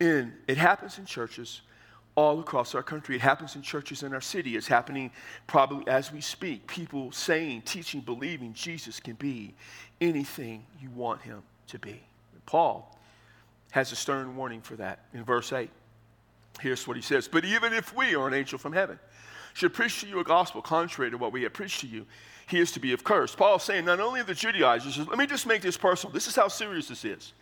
And 0.00 0.32
it 0.48 0.56
happens 0.56 0.98
in 0.98 1.06
churches 1.06 1.62
all 2.16 2.40
across 2.40 2.74
our 2.74 2.82
country. 2.82 3.16
It 3.16 3.20
happens 3.22 3.56
in 3.56 3.62
churches 3.62 4.02
in 4.02 4.14
our 4.14 4.20
city. 4.20 4.56
It's 4.56 4.66
happening 4.66 5.10
probably 5.46 5.86
as 5.88 6.12
we 6.12 6.20
speak. 6.20 6.66
People 6.66 7.10
saying, 7.12 7.62
teaching, 7.62 8.00
believing 8.00 8.52
Jesus 8.54 9.00
can 9.00 9.14
be 9.14 9.54
anything 10.00 10.64
you 10.80 10.90
want 10.90 11.22
him 11.22 11.42
to 11.68 11.78
be. 11.78 12.00
Paul 12.46 12.98
has 13.70 13.90
a 13.90 13.96
stern 13.96 14.36
warning 14.36 14.60
for 14.60 14.76
that 14.76 15.00
in 15.12 15.24
verse 15.24 15.52
8. 15.52 15.70
Here's 16.60 16.86
what 16.86 16.96
he 16.96 17.02
says 17.02 17.28
But 17.28 17.44
even 17.44 17.72
if 17.72 17.94
we, 17.94 18.14
or 18.14 18.28
an 18.28 18.34
angel 18.34 18.58
from 18.58 18.72
heaven, 18.72 18.98
should 19.54 19.72
preach 19.72 20.00
to 20.00 20.06
you 20.06 20.18
a 20.20 20.24
gospel 20.24 20.62
contrary 20.62 21.10
to 21.10 21.18
what 21.18 21.32
we 21.32 21.42
have 21.42 21.52
preached 21.52 21.80
to 21.80 21.86
you, 21.86 22.06
he 22.46 22.58
is 22.58 22.72
to 22.72 22.80
be 22.80 22.92
of 22.92 23.04
curse. 23.04 23.34
Paul 23.34 23.56
is 23.56 23.62
saying, 23.62 23.84
not 23.84 24.00
only 24.00 24.22
the 24.22 24.34
Judaizers, 24.34 24.98
let 24.98 25.16
me 25.16 25.26
just 25.26 25.46
make 25.46 25.62
this 25.62 25.76
personal. 25.76 26.12
This 26.12 26.26
is 26.26 26.36
how 26.36 26.48
serious 26.48 26.88
this 26.88 27.04
is. 27.04 27.32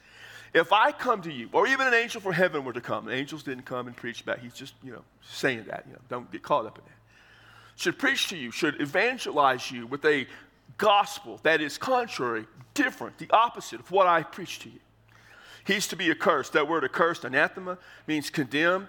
If 0.55 0.73
I 0.73 0.93
come 0.93 1.23
to 1.23 1.33
you, 1.33 1.49
or 1.53 1.67
even 1.67 1.87
an 1.87 1.95
angel 1.95 2.21
from 2.21 2.35
heaven 2.35 2.65
were 2.65 2.75
to 2.75 2.81
come, 2.81 3.09
angels 3.09 3.43
didn't 3.43 3.65
come 3.65 3.87
and 3.87 3.97
preach 3.97 4.25
back. 4.25 4.41
He's 4.41 4.53
just, 4.53 4.75
you 4.83 4.93
know, 4.93 5.03
saying 5.23 5.65
that. 5.69 5.85
You 5.87 5.95
know, 5.95 6.01
don't 6.11 6.31
get 6.31 6.43
caught 6.43 6.67
up 6.67 6.79
in 6.79 6.85
that. 6.85 7.81
Should 7.81 7.99
preach 7.99 8.29
to 8.29 8.37
you, 8.37 8.51
should 8.51 8.81
evangelize 8.81 9.71
you 9.71 9.87
with 9.87 10.05
a 10.05 10.27
gospel 10.77 11.41
that 11.43 11.63
is 11.63 11.79
contrary, 11.79 12.47
different, 12.75 13.17
the 13.17 13.31
opposite 13.31 13.81
of 13.81 13.91
what 13.91 14.07
I 14.07 14.23
preach 14.23 14.59
to 14.61 14.69
you. 14.69 14.79
He's 15.65 15.87
to 15.89 15.97
be 15.97 16.11
accursed. 16.11 16.53
That 16.53 16.69
word 16.69 16.85
accursed, 16.85 17.25
anathema, 17.25 17.79
means 18.07 18.31
condemned. 18.31 18.89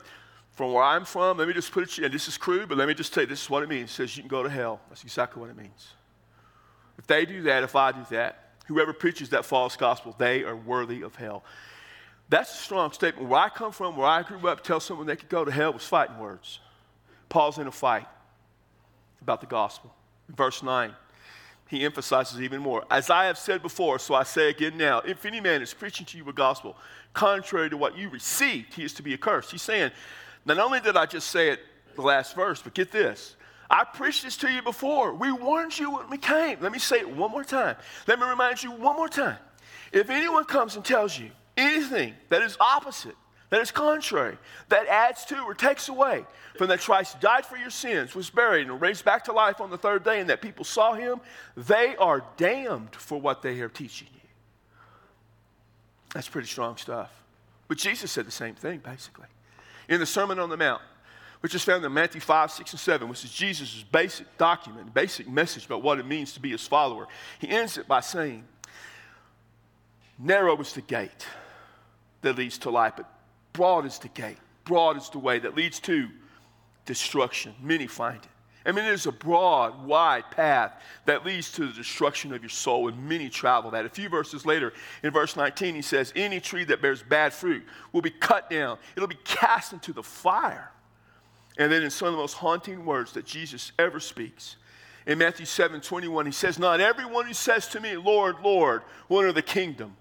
From 0.54 0.72
where 0.72 0.84
I'm 0.84 1.06
from, 1.06 1.38
let 1.38 1.48
me 1.48 1.54
just 1.54 1.72
put 1.72 1.84
it, 1.84 2.04
and 2.04 2.14
this 2.14 2.28
is 2.28 2.38
crude, 2.38 2.70
but 2.70 2.78
let 2.78 2.88
me 2.88 2.94
just 2.94 3.12
tell 3.12 3.24
you, 3.24 3.28
this 3.28 3.42
is 3.42 3.50
what 3.50 3.64
it 3.64 3.70
means. 3.70 3.90
It 3.90 3.94
says 3.94 4.16
you 4.16 4.22
can 4.22 4.30
go 4.30 4.44
to 4.44 4.50
hell. 4.50 4.80
That's 4.90 5.04
exactly 5.04 5.42
what 5.42 5.50
it 5.50 5.58
means. 5.58 5.94
If 7.00 7.08
they 7.08 7.26
do 7.26 7.42
that, 7.44 7.64
if 7.64 7.76
I 7.76 7.92
do 7.92 8.06
that, 8.12 8.50
whoever 8.68 8.94
preaches 8.94 9.30
that 9.30 9.46
false 9.46 9.76
gospel, 9.76 10.16
they 10.18 10.44
are 10.44 10.56
worthy 10.56 11.02
of 11.02 11.16
hell. 11.16 11.44
That's 12.30 12.54
a 12.54 12.58
strong 12.58 12.92
statement. 12.92 13.30
Where 13.30 13.40
I 13.40 13.50
come 13.50 13.72
from, 13.72 13.98
where 13.98 14.08
I 14.08 14.22
grew 14.22 14.48
up, 14.48 14.64
tell 14.64 14.80
someone 14.80 15.08
they 15.08 15.16
could 15.16 15.30
go 15.30 15.44
to 15.44 15.52
hell 15.52 15.74
was 15.74 15.86
fighting 15.86 16.20
words. 16.20 16.60
Paul's 17.30 17.58
in 17.58 17.66
a 17.66 17.72
fight 17.72 18.08
about 19.22 19.42
the 19.42 19.48
gospel. 19.48 19.94
Verse 20.30 20.62
9 20.62 20.94
he 21.68 21.86
emphasizes 21.86 22.42
even 22.42 22.62
more. 22.62 22.86
As 22.92 23.10
I 23.10 23.26
have 23.26 23.38
said 23.38 23.62
before, 23.62 24.00
so 24.00 24.14
I 24.14 24.24
say 24.24 24.50
again 24.50 24.78
now 24.78 25.00
if 25.00 25.26
any 25.26 25.40
man 25.40 25.62
is 25.62 25.74
preaching 25.74 26.06
to 26.08 26.18
you 26.18 26.28
a 26.30 26.34
gospel 26.34 26.76
contrary 27.14 27.70
to 27.70 27.78
what 27.78 27.98
you 27.98 28.10
received, 28.10 28.74
he 28.74 28.84
is 28.84 28.94
to 28.94 29.04
be 29.04 29.14
accursed. 29.14 29.52
He's 29.52 29.62
saying, 29.62 29.92
not 30.46 30.60
only 30.60 30.80
did 30.80 30.98
I 30.98 31.06
just 31.06 31.30
say 31.30 31.50
it 31.50 31.60
the 31.96 32.02
last 32.02 32.36
verse, 32.36 32.62
but 32.62 32.74
get 32.74 32.92
this. 32.92 33.36
I 33.70 33.84
preached 33.84 34.24
this 34.24 34.38
to 34.38 34.52
you 34.52 34.62
before. 34.62 35.14
We 35.14 35.32
warned 35.32 35.78
you 35.78 35.92
when 35.92 36.10
we 36.10 36.18
came. 36.18 36.60
Let 36.62 36.72
me 36.72 36.80
say 36.80 37.00
it 37.00 37.10
one 37.10 37.32
more 37.32 37.44
time. 37.44 37.76
Let 38.08 38.20
me 38.20 38.26
remind 38.28 38.62
you 38.62 38.72
one 38.72 38.96
more 38.96 39.10
time. 39.10 39.38
If 39.92 40.10
anyone 40.10 40.46
comes 40.46 40.76
and 40.76 40.84
tells 40.84 41.18
you 41.18 41.30
anything 41.56 42.14
that 42.30 42.42
is 42.42 42.58
opposite 42.60 43.16
that 43.54 43.62
is 43.62 43.70
contrary, 43.70 44.36
that 44.70 44.88
adds 44.88 45.26
to 45.26 45.40
or 45.44 45.54
takes 45.54 45.88
away 45.88 46.26
from 46.58 46.70
that 46.70 46.80
Christ 46.80 47.22
died 47.22 47.46
for 47.46 47.56
your 47.56 47.70
sins, 47.70 48.16
was 48.16 48.32
buried, 48.32 48.68
and 48.68 48.82
raised 48.82 49.06
back 49.06 49.26
to 49.26 49.32
life 49.32 49.62
on 49.62 49.70
the 49.70 49.78
third 49.78 50.04
day, 50.04 50.20
and 50.20 50.28
that 50.32 50.42
people 50.42 50.66
saw 50.66 50.94
him, 50.94 51.22
they 51.56 51.96
are 51.98 52.24
damned 52.36 52.96
for 52.96 53.22
what 53.22 53.44
they 53.44 53.62
are 53.62 53.70
teaching 53.70 54.08
you. 54.12 54.28
That's 56.16 56.28
pretty 56.28 56.48
strong 56.48 56.78
stuff. 56.78 57.12
But 57.68 57.78
Jesus 57.78 58.12
said 58.12 58.26
the 58.26 58.32
same 58.32 58.56
thing, 58.56 58.80
basically. 58.80 59.28
In 59.88 60.00
the 60.00 60.08
Sermon 60.08 60.40
on 60.40 60.50
the 60.50 60.58
Mount, 60.58 60.82
which 61.42 61.54
is 61.54 61.64
found 61.64 61.86
in 61.86 61.94
Matthew 61.94 62.22
5, 62.22 62.50
6, 62.50 62.72
and 62.72 62.80
7, 62.80 63.08
which 63.08 63.24
is 63.24 63.32
Jesus' 63.32 63.86
basic 63.92 64.36
document, 64.40 64.92
basic 64.96 65.30
message 65.30 65.68
about 65.68 65.84
what 65.84 66.00
it 66.00 66.08
means 66.08 66.34
to 66.34 66.40
be 66.40 66.50
his 66.50 66.66
follower, 66.66 67.08
he 67.38 67.50
ends 67.50 67.78
it 67.78 67.88
by 67.88 68.00
saying, 68.00 68.46
Narrow 70.18 70.60
is 70.60 70.74
the 70.74 70.82
gate 70.82 71.28
that 72.24 72.36
leads 72.36 72.58
to 72.58 72.72
life, 72.72 72.94
but 72.98 73.08
Broad 73.54 73.86
is 73.86 74.00
the 74.00 74.10
gate, 74.10 74.38
broad 74.66 74.98
is 74.98 75.10
the 75.10 75.20
way 75.20 75.40
that 75.40 75.56
leads 75.56 75.80
to 75.82 76.10
destruction. 76.86 77.54
Many 77.62 77.88
find 77.88 78.18
it. 78.18 78.30
I 78.66 78.72
mean, 78.72 78.86
there's 78.86 79.08
a 79.08 79.12
broad, 79.12 79.86
wide 79.86 80.32
path 80.32 80.82
that 81.06 81.26
leads 81.26 81.52
to 81.54 81.68
the 81.68 81.74
destruction 81.74 82.34
of 82.34 82.42
your 82.42 82.50
soul, 82.50 82.88
and 82.88 83.10
many 83.10 83.30
travel 83.30 83.72
that. 83.72 83.86
A 83.86 83.90
few 83.90 84.08
verses 84.08 84.46
later, 84.46 84.72
in 85.04 85.12
verse 85.12 85.36
19, 85.36 85.76
he 85.76 85.82
says, 85.82 86.14
Any 86.16 86.40
tree 86.40 86.64
that 86.66 86.82
bears 86.82 87.04
bad 87.04 87.34
fruit 87.34 87.64
will 87.92 88.02
be 88.02 88.10
cut 88.10 88.50
down, 88.50 88.78
it'll 88.96 89.10
be 89.10 89.18
cast 89.26 89.74
into 89.74 89.92
the 89.92 90.04
fire. 90.04 90.72
And 91.58 91.72
then, 91.72 91.84
in 91.84 91.90
some 91.90 92.08
of 92.08 92.14
the 92.14 92.20
most 92.20 92.36
haunting 92.36 92.86
words 92.86 93.12
that 93.14 93.26
Jesus 93.26 93.74
ever 93.78 94.00
speaks, 94.00 94.56
in 95.06 95.18
Matthew 95.18 95.46
7 95.46 95.82
21, 95.82 96.26
he 96.26 96.32
says, 96.32 96.58
Not 96.58 96.80
everyone 96.80 97.26
who 97.26 97.34
says 97.34 97.68
to 97.70 97.82
me, 97.82 97.98
Lord, 97.98 98.38
Lord, 98.42 98.84
will 99.10 99.20
enter 99.20 99.34
the 99.34 99.42
kingdom. 99.42 99.98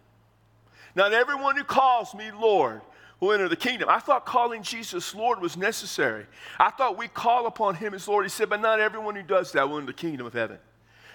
Not 0.95 1.13
everyone 1.13 1.57
who 1.57 1.65
calls 1.65 2.15
me 2.15 2.31
Lord 2.31 2.83
will 3.23 3.33
enter 3.33 3.49
the 3.49 3.57
kingdom. 3.57 3.89
I 3.89 4.01
thought 4.01 4.27
calling 4.27 4.63
Jesus 4.63 5.15
Lord 5.15 5.41
was 5.41 5.57
necessary. 5.57 6.27
I 6.59 6.71
thought 6.71 6.99
we 6.99 7.07
call 7.07 7.47
upon 7.47 7.77
him 7.77 7.95
as 7.95 8.09
Lord. 8.09 8.25
He 8.25 8.29
said, 8.29 8.51
but 8.51 8.61
not 8.61 8.81
everyone 8.81 9.15
who 9.15 9.23
does 9.23 9.53
that 9.53 9.69
will 9.69 9.77
enter 9.77 9.87
the 9.87 9.93
kingdom 9.93 10.27
of 10.27 10.33
heaven. 10.33 10.59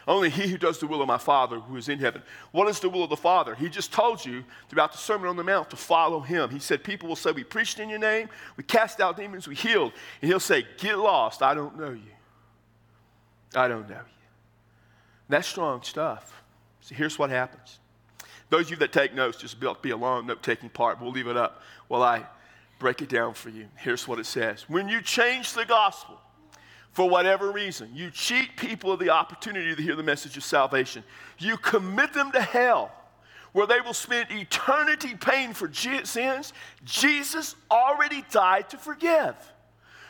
Only 0.07 0.29
he 0.29 0.47
who 0.47 0.57
does 0.57 0.79
the 0.79 0.87
will 0.87 1.01
of 1.01 1.07
my 1.07 1.17
Father 1.17 1.59
who 1.59 1.75
is 1.75 1.89
in 1.89 1.99
heaven. 1.99 2.23
What 2.53 2.69
is 2.69 2.79
the 2.79 2.89
will 2.89 3.03
of 3.03 3.09
the 3.09 3.17
Father? 3.17 3.55
He 3.55 3.67
just 3.67 3.91
told 3.91 4.25
you 4.25 4.45
throughout 4.69 4.93
the 4.93 4.97
Sermon 4.97 5.27
on 5.27 5.35
the 5.35 5.43
Mount 5.43 5.69
to 5.71 5.75
follow 5.75 6.21
him. 6.21 6.49
He 6.49 6.59
said, 6.59 6.81
People 6.81 7.09
will 7.09 7.17
say, 7.17 7.33
We 7.33 7.43
preached 7.43 7.77
in 7.79 7.89
your 7.89 7.99
name, 7.99 8.29
we 8.55 8.63
cast 8.63 9.01
out 9.01 9.17
demons, 9.17 9.49
we 9.49 9.55
healed. 9.55 9.91
And 10.21 10.29
he'll 10.29 10.39
say, 10.39 10.65
Get 10.77 10.97
lost. 10.97 11.41
I 11.41 11.53
don't 11.53 11.77
know 11.77 11.89
you. 11.89 12.13
I 13.53 13.67
don't 13.67 13.89
know 13.89 13.95
you. 13.95 14.27
That's 15.27 15.47
strong 15.47 15.81
stuff. 15.81 16.41
So 16.79 16.95
here's 16.95 17.19
what 17.19 17.29
happens. 17.29 17.79
Those 18.49 18.65
of 18.65 18.71
you 18.71 18.77
that 18.77 18.93
take 18.93 19.13
notes, 19.13 19.37
just 19.37 19.59
be, 19.59 19.89
alone, 19.89 20.27
note 20.27 20.41
taking 20.41 20.69
part. 20.69 21.01
We'll 21.01 21.11
leave 21.11 21.27
it 21.27 21.37
up 21.37 21.61
while 21.87 22.01
I 22.01 22.25
break 22.79 23.01
it 23.01 23.09
down 23.09 23.33
for 23.33 23.49
you. 23.49 23.67
Here's 23.75 24.07
what 24.07 24.19
it 24.19 24.25
says 24.25 24.65
When 24.69 24.87
you 24.87 25.01
change 25.01 25.53
the 25.53 25.65
gospel, 25.65 26.19
for 26.93 27.07
whatever 27.09 27.51
reason, 27.51 27.91
you 27.93 28.09
cheat 28.09 28.55
people 28.57 28.91
of 28.91 28.99
the 28.99 29.09
opportunity 29.09 29.75
to 29.75 29.81
hear 29.81 29.95
the 29.95 30.03
message 30.03 30.35
of 30.35 30.43
salvation, 30.43 31.03
you 31.37 31.57
commit 31.57 32.13
them 32.13 32.31
to 32.31 32.41
hell 32.41 32.91
where 33.51 33.67
they 33.67 33.81
will 33.81 33.93
spend 33.93 34.27
eternity 34.31 35.15
paying 35.15 35.53
for 35.53 35.71
sins 35.71 36.53
Jesus 36.85 37.55
already 37.69 38.23
died 38.31 38.69
to 38.69 38.77
forgive. 38.77 39.35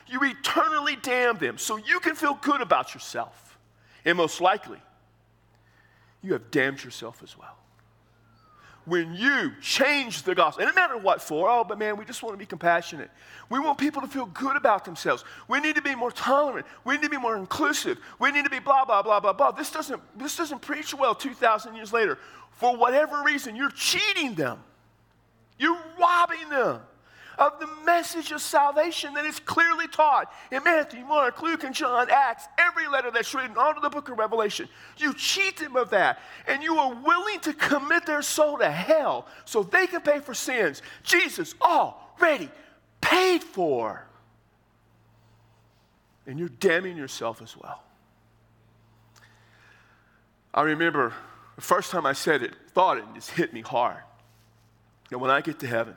You 0.07 0.23
eternally 0.23 0.97
damn 1.01 1.37
them 1.37 1.57
so 1.57 1.77
you 1.77 1.99
can 1.99 2.15
feel 2.15 2.35
good 2.35 2.61
about 2.61 2.93
yourself. 2.93 3.57
And 4.05 4.17
most 4.17 4.39
likely, 4.39 4.81
you 6.21 6.33
have 6.33 6.49
damned 6.51 6.83
yourself 6.83 7.21
as 7.21 7.37
well. 7.37 7.57
When 8.87 9.13
you 9.13 9.51
change 9.61 10.23
the 10.23 10.33
gospel, 10.33 10.63
and 10.63 10.71
it 10.71 10.75
matter 10.75 10.97
what 10.97 11.21
for, 11.21 11.49
oh, 11.49 11.65
but 11.65 11.77
man, 11.77 11.97
we 11.97 12.05
just 12.05 12.23
want 12.23 12.33
to 12.33 12.37
be 12.37 12.45
compassionate. 12.45 13.11
We 13.49 13.59
want 13.59 13.77
people 13.77 14.01
to 14.01 14.07
feel 14.07 14.27
good 14.27 14.55
about 14.55 14.85
themselves. 14.85 15.25
We 15.49 15.59
need 15.59 15.75
to 15.75 15.81
be 15.81 15.93
more 15.93 16.09
tolerant. 16.09 16.65
We 16.85 16.95
need 16.95 17.03
to 17.03 17.09
be 17.09 17.17
more 17.17 17.35
inclusive. 17.35 17.97
We 18.17 18.31
need 18.31 18.45
to 18.45 18.49
be 18.49 18.59
blah, 18.59 18.85
blah, 18.85 19.01
blah, 19.01 19.19
blah, 19.19 19.33
blah. 19.33 19.51
This 19.51 19.71
doesn't, 19.71 20.01
this 20.17 20.37
doesn't 20.37 20.61
preach 20.61 20.93
well 20.93 21.13
2,000 21.13 21.75
years 21.75 21.91
later. 21.91 22.17
For 22.53 22.77
whatever 22.77 23.23
reason, 23.23 23.57
you're 23.57 23.71
cheating 23.71 24.35
them, 24.35 24.63
you're 25.59 25.77
robbing 25.99 26.47
them 26.49 26.79
of 27.37 27.59
the 27.59 27.67
message 27.85 28.31
of 28.31 28.41
salvation 28.41 29.13
that 29.13 29.25
is 29.25 29.39
clearly 29.39 29.87
taught 29.87 30.31
in 30.51 30.63
Matthew, 30.63 31.05
Mark, 31.05 31.41
Luke, 31.41 31.63
and 31.63 31.75
John, 31.75 32.07
Acts, 32.09 32.47
every 32.57 32.87
letter 32.87 33.11
that's 33.11 33.33
written 33.33 33.57
onto 33.57 33.79
the 33.79 33.89
book 33.89 34.09
of 34.09 34.17
Revelation. 34.17 34.67
You 34.97 35.13
cheat 35.13 35.57
them 35.57 35.75
of 35.75 35.91
that, 35.91 36.19
and 36.47 36.63
you 36.63 36.77
are 36.77 36.93
willing 36.93 37.39
to 37.41 37.53
commit 37.53 38.05
their 38.05 38.21
soul 38.21 38.57
to 38.57 38.69
hell 38.69 39.27
so 39.45 39.63
they 39.63 39.87
can 39.87 40.01
pay 40.01 40.19
for 40.19 40.33
sins 40.33 40.81
Jesus 41.03 41.53
already 41.61 42.49
paid 43.01 43.43
for. 43.43 44.05
And 46.25 46.37
you're 46.39 46.49
damning 46.49 46.97
yourself 46.97 47.41
as 47.41 47.55
well. 47.55 47.83
I 50.53 50.63
remember 50.63 51.13
the 51.55 51.61
first 51.61 51.91
time 51.91 52.05
I 52.05 52.13
said 52.13 52.41
it, 52.41 52.53
thought 52.73 52.97
it, 52.97 53.05
and 53.05 53.15
just 53.15 53.31
hit 53.31 53.53
me 53.53 53.61
hard. 53.61 54.01
And 55.11 55.21
when 55.21 55.31
I 55.31 55.41
get 55.41 55.59
to 55.59 55.67
heaven, 55.67 55.95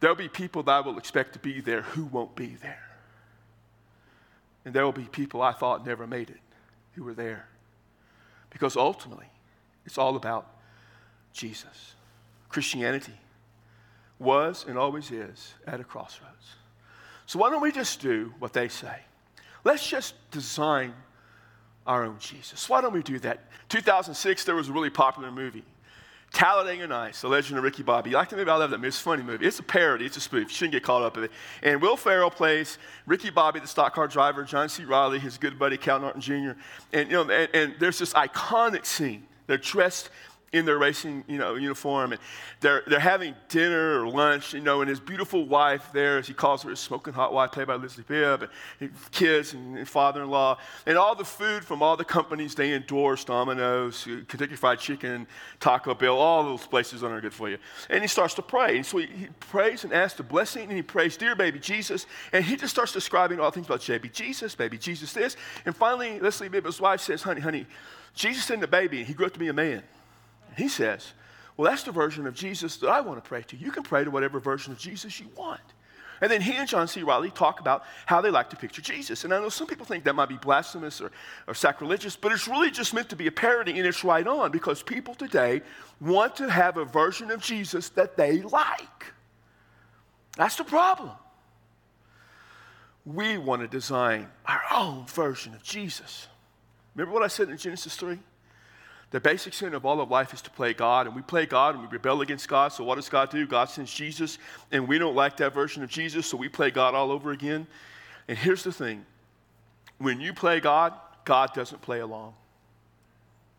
There'll 0.00 0.16
be 0.16 0.28
people 0.28 0.62
that 0.64 0.72
I 0.72 0.80
will 0.80 0.98
expect 0.98 1.32
to 1.32 1.38
be 1.38 1.60
there 1.60 1.82
who 1.82 2.04
won't 2.04 2.36
be 2.36 2.56
there. 2.60 2.82
And 4.64 4.74
there 4.74 4.84
will 4.84 4.92
be 4.92 5.04
people 5.04 5.42
I 5.42 5.52
thought 5.52 5.86
never 5.86 6.06
made 6.06 6.30
it 6.30 6.40
who 6.92 7.04
were 7.04 7.14
there. 7.14 7.48
Because 8.50 8.76
ultimately, 8.76 9.28
it's 9.84 9.98
all 9.98 10.16
about 10.16 10.46
Jesus. 11.32 11.94
Christianity 12.48 13.14
was 14.18 14.64
and 14.66 14.78
always 14.78 15.10
is 15.10 15.54
at 15.66 15.80
a 15.80 15.84
crossroads. 15.84 16.56
So 17.26 17.38
why 17.38 17.50
don't 17.50 17.62
we 17.62 17.72
just 17.72 18.00
do 18.00 18.32
what 18.38 18.52
they 18.52 18.68
say? 18.68 19.00
Let's 19.64 19.86
just 19.88 20.14
design 20.30 20.94
our 21.86 22.04
own 22.04 22.18
Jesus. 22.18 22.68
Why 22.68 22.80
don't 22.80 22.92
we 22.92 23.02
do 23.02 23.18
that? 23.20 23.40
2006, 23.68 24.44
there 24.44 24.54
was 24.54 24.68
a 24.68 24.72
really 24.72 24.90
popular 24.90 25.30
movie 25.30 25.64
Talladega 26.32 26.86
Nights, 26.86 27.22
The 27.22 27.28
Legend 27.28 27.58
of 27.58 27.64
Ricky 27.64 27.82
Bobby. 27.82 28.10
You 28.10 28.16
like 28.16 28.28
the 28.28 28.36
movie? 28.36 28.50
I 28.50 28.56
love 28.56 28.70
that 28.70 28.78
movie. 28.78 28.88
It's 28.88 29.00
a 29.00 29.02
funny 29.02 29.22
movie. 29.22 29.46
It's 29.46 29.58
a 29.58 29.62
parody. 29.62 30.04
It's 30.04 30.16
a 30.16 30.20
spoof. 30.20 30.48
You 30.48 30.54
shouldn't 30.54 30.72
get 30.72 30.82
caught 30.82 31.02
up 31.02 31.16
in 31.16 31.24
it. 31.24 31.32
And 31.62 31.80
Will 31.80 31.96
Ferrell 31.96 32.30
plays 32.30 32.78
Ricky 33.06 33.30
Bobby, 33.30 33.60
the 33.60 33.66
stock 33.66 33.94
car 33.94 34.06
driver, 34.06 34.44
John 34.44 34.68
C. 34.68 34.84
Reilly, 34.84 35.18
his 35.18 35.38
good 35.38 35.58
buddy 35.58 35.76
Cal 35.76 35.98
Naughton 35.98 36.20
Jr. 36.20 36.52
And, 36.92 37.10
you 37.10 37.24
know, 37.24 37.30
and, 37.30 37.48
and 37.54 37.74
there's 37.78 37.98
this 37.98 38.12
iconic 38.12 38.84
scene. 38.84 39.26
They're 39.46 39.56
dressed 39.56 40.10
in 40.52 40.64
their 40.64 40.78
racing 40.78 41.24
you 41.28 41.36
know, 41.36 41.56
uniform, 41.56 42.12
and 42.12 42.20
they're, 42.60 42.82
they're 42.86 42.98
having 42.98 43.34
dinner 43.48 44.02
or 44.02 44.08
lunch, 44.08 44.54
you 44.54 44.60
know, 44.60 44.80
and 44.80 44.88
his 44.88 44.98
beautiful 44.98 45.46
wife 45.46 45.90
there, 45.92 46.18
as 46.18 46.26
he 46.26 46.32
calls 46.32 46.62
her, 46.62 46.70
his 46.70 46.80
smoking 46.80 47.12
hot 47.12 47.32
wife, 47.32 47.52
played 47.52 47.66
by 47.66 47.74
Leslie 47.74 48.04
Bibb, 48.06 48.48
and 48.80 48.90
kids 49.10 49.52
and, 49.52 49.86
father-in-law, 49.86 50.58
and 50.86 50.96
all 50.96 51.14
the 51.14 51.24
food 51.24 51.64
from 51.64 51.82
all 51.82 51.96
the 51.96 52.04
companies 52.04 52.54
they 52.54 52.72
endorse, 52.72 53.24
Domino's, 53.24 54.06
uh, 54.06 54.20
Kentucky 54.26 54.56
Fried 54.56 54.78
Chicken, 54.78 55.26
Taco 55.60 55.94
Bell, 55.94 56.16
all 56.16 56.42
those 56.44 56.66
places 56.66 57.02
aren't 57.02 57.22
good 57.22 57.34
for 57.34 57.50
you. 57.50 57.58
And 57.90 58.02
he 58.02 58.08
starts 58.08 58.32
to 58.34 58.42
pray, 58.42 58.76
and 58.76 58.86
so 58.86 58.98
he, 58.98 59.06
he 59.06 59.28
prays 59.40 59.84
and 59.84 59.92
asks 59.92 60.16
the 60.16 60.22
blessing, 60.22 60.64
and 60.64 60.72
he 60.72 60.82
prays, 60.82 61.16
dear 61.18 61.36
baby 61.36 61.58
Jesus, 61.58 62.06
and 62.32 62.42
he 62.42 62.56
just 62.56 62.72
starts 62.72 62.92
describing 62.92 63.38
all 63.38 63.50
things 63.50 63.66
about 63.66 63.86
baby 63.86 64.08
Jesus, 64.08 64.54
baby 64.54 64.78
Jesus 64.78 65.12
this, 65.12 65.36
and 65.66 65.76
finally 65.76 66.18
Leslie 66.20 66.48
Bibb, 66.48 66.64
his 66.64 66.80
wife, 66.80 67.02
says, 67.02 67.22
honey, 67.22 67.42
honey, 67.42 67.66
Jesus 68.14 68.44
isn't 68.44 68.64
a 68.64 68.66
baby, 68.66 69.04
he 69.04 69.12
grew 69.12 69.26
up 69.26 69.32
to 69.34 69.38
be 69.38 69.48
a 69.48 69.52
man. 69.52 69.82
He 70.56 70.68
says, 70.68 71.12
Well, 71.56 71.70
that's 71.70 71.82
the 71.82 71.92
version 71.92 72.26
of 72.26 72.34
Jesus 72.34 72.76
that 72.78 72.88
I 72.88 73.00
want 73.00 73.22
to 73.22 73.28
pray 73.28 73.42
to. 73.42 73.56
You 73.56 73.70
can 73.70 73.82
pray 73.82 74.04
to 74.04 74.10
whatever 74.10 74.40
version 74.40 74.72
of 74.72 74.78
Jesus 74.78 75.20
you 75.20 75.26
want. 75.36 75.60
And 76.20 76.30
then 76.30 76.40
he 76.40 76.54
and 76.54 76.68
John 76.68 76.88
C. 76.88 77.02
Reilly 77.02 77.30
talk 77.30 77.60
about 77.60 77.84
how 78.06 78.20
they 78.20 78.30
like 78.30 78.50
to 78.50 78.56
picture 78.56 78.82
Jesus. 78.82 79.24
And 79.24 79.32
I 79.32 79.40
know 79.40 79.48
some 79.48 79.66
people 79.66 79.86
think 79.86 80.04
that 80.04 80.14
might 80.14 80.28
be 80.28 80.36
blasphemous 80.36 81.00
or, 81.00 81.12
or 81.46 81.54
sacrilegious, 81.54 82.16
but 82.16 82.32
it's 82.32 82.48
really 82.48 82.70
just 82.70 82.92
meant 82.92 83.08
to 83.10 83.16
be 83.16 83.28
a 83.28 83.32
parody, 83.32 83.78
and 83.78 83.86
it's 83.86 84.02
right 84.02 84.26
on 84.26 84.50
because 84.50 84.82
people 84.82 85.14
today 85.14 85.62
want 86.00 86.36
to 86.36 86.50
have 86.50 86.76
a 86.76 86.84
version 86.84 87.30
of 87.30 87.40
Jesus 87.40 87.90
that 87.90 88.16
they 88.16 88.42
like. 88.42 89.12
That's 90.36 90.56
the 90.56 90.64
problem. 90.64 91.10
We 93.04 93.38
want 93.38 93.62
to 93.62 93.68
design 93.68 94.28
our 94.44 94.62
own 94.74 95.06
version 95.06 95.54
of 95.54 95.62
Jesus. 95.62 96.26
Remember 96.94 97.14
what 97.14 97.22
I 97.22 97.28
said 97.28 97.48
in 97.48 97.56
Genesis 97.56 97.96
3? 97.96 98.18
The 99.10 99.20
basic 99.20 99.54
sin 99.54 99.72
of 99.72 99.86
all 99.86 100.00
of 100.00 100.10
life 100.10 100.34
is 100.34 100.42
to 100.42 100.50
play 100.50 100.74
God, 100.74 101.06
and 101.06 101.16
we 101.16 101.22
play 101.22 101.46
God 101.46 101.74
and 101.74 101.82
we 101.82 101.88
rebel 101.88 102.20
against 102.20 102.46
God. 102.46 102.72
So, 102.72 102.84
what 102.84 102.96
does 102.96 103.08
God 103.08 103.30
do? 103.30 103.46
God 103.46 103.70
sends 103.70 103.92
Jesus, 103.92 104.38
and 104.70 104.86
we 104.86 104.98
don't 104.98 105.14
like 105.14 105.38
that 105.38 105.54
version 105.54 105.82
of 105.82 105.88
Jesus, 105.88 106.26
so 106.26 106.36
we 106.36 106.48
play 106.48 106.70
God 106.70 106.94
all 106.94 107.10
over 107.10 107.32
again. 107.32 107.66
And 108.28 108.36
here's 108.36 108.62
the 108.62 108.72
thing 108.72 109.06
when 109.96 110.20
you 110.20 110.34
play 110.34 110.60
God, 110.60 110.92
God 111.24 111.54
doesn't 111.54 111.80
play 111.80 112.00
along. 112.00 112.34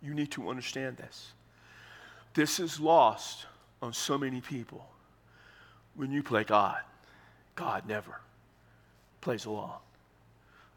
You 0.04 0.14
need 0.14 0.32
to 0.32 0.50
understand 0.50 0.98
this. 0.98 1.32
This 2.34 2.60
is 2.60 2.80
lost 2.80 3.48
on 3.82 3.92
so 3.92 4.18
many 4.18 4.42
people. 4.42 4.88
When 5.96 6.12
you 6.12 6.24
play 6.24 6.44
God, 6.44 6.80
God 7.56 7.88
never 7.88 8.22
plays 9.20 9.46
along. 9.46 9.80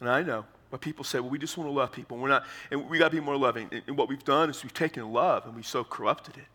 And 0.00 0.08
I 0.08 0.22
know 0.22 0.44
but 0.72 0.80
people 0.80 1.04
say, 1.04 1.20
well, 1.20 1.28
we 1.28 1.38
just 1.38 1.58
want 1.58 1.68
to 1.68 1.72
love 1.72 1.92
people. 1.92 2.16
We're 2.16 2.30
not, 2.30 2.46
and 2.70 2.88
we 2.88 2.96
got 2.96 3.11
to 3.11 3.14
be 3.14 3.20
more 3.20 3.37
loving. 3.37 3.68
And 3.87 3.94
what 3.94 4.08
we've 4.08 4.24
done 4.24 4.48
is 4.48 4.62
we've 4.62 4.72
taken 4.72 5.12
love 5.12 5.44
and 5.44 5.54
we've 5.54 5.66
so 5.66 5.85
corrupted 5.85 6.38
it. 6.38 6.46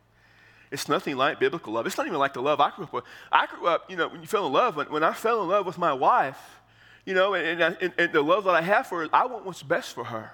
It's 0.71 0.89
nothing 0.89 1.17
like 1.17 1.39
biblical 1.39 1.73
love. 1.73 1.85
It's 1.85 1.99
not 1.99 2.07
even 2.07 2.17
like 2.17 2.33
the 2.33 2.41
love 2.41 2.59
I 2.59 2.71
grew 2.71 2.85
up 2.85 2.93
with. 2.93 3.03
I 3.31 3.45
grew 3.45 3.67
up, 3.67 3.89
you 3.91 3.95
know, 3.95 4.07
when 4.07 4.21
you 4.21 4.27
fell 4.27 4.47
in 4.47 4.53
love, 4.53 4.75
when, 4.75 4.87
when 4.87 5.03
I 5.03 5.13
fell 5.13 5.43
in 5.43 5.47
love 5.47 5.67
with 5.67 5.77
my 5.77 5.93
wife, 5.93 6.39
you 7.05 7.13
know, 7.13 7.35
and, 7.35 7.61
and, 7.61 7.93
and 7.95 8.11
the 8.11 8.23
love 8.23 8.45
that 8.45 8.55
I 8.55 8.61
have 8.61 8.87
for 8.87 9.03
her, 9.03 9.09
I 9.13 9.27
want 9.27 9.45
what's 9.45 9.61
best 9.61 9.93
for 9.93 10.05
her. 10.05 10.31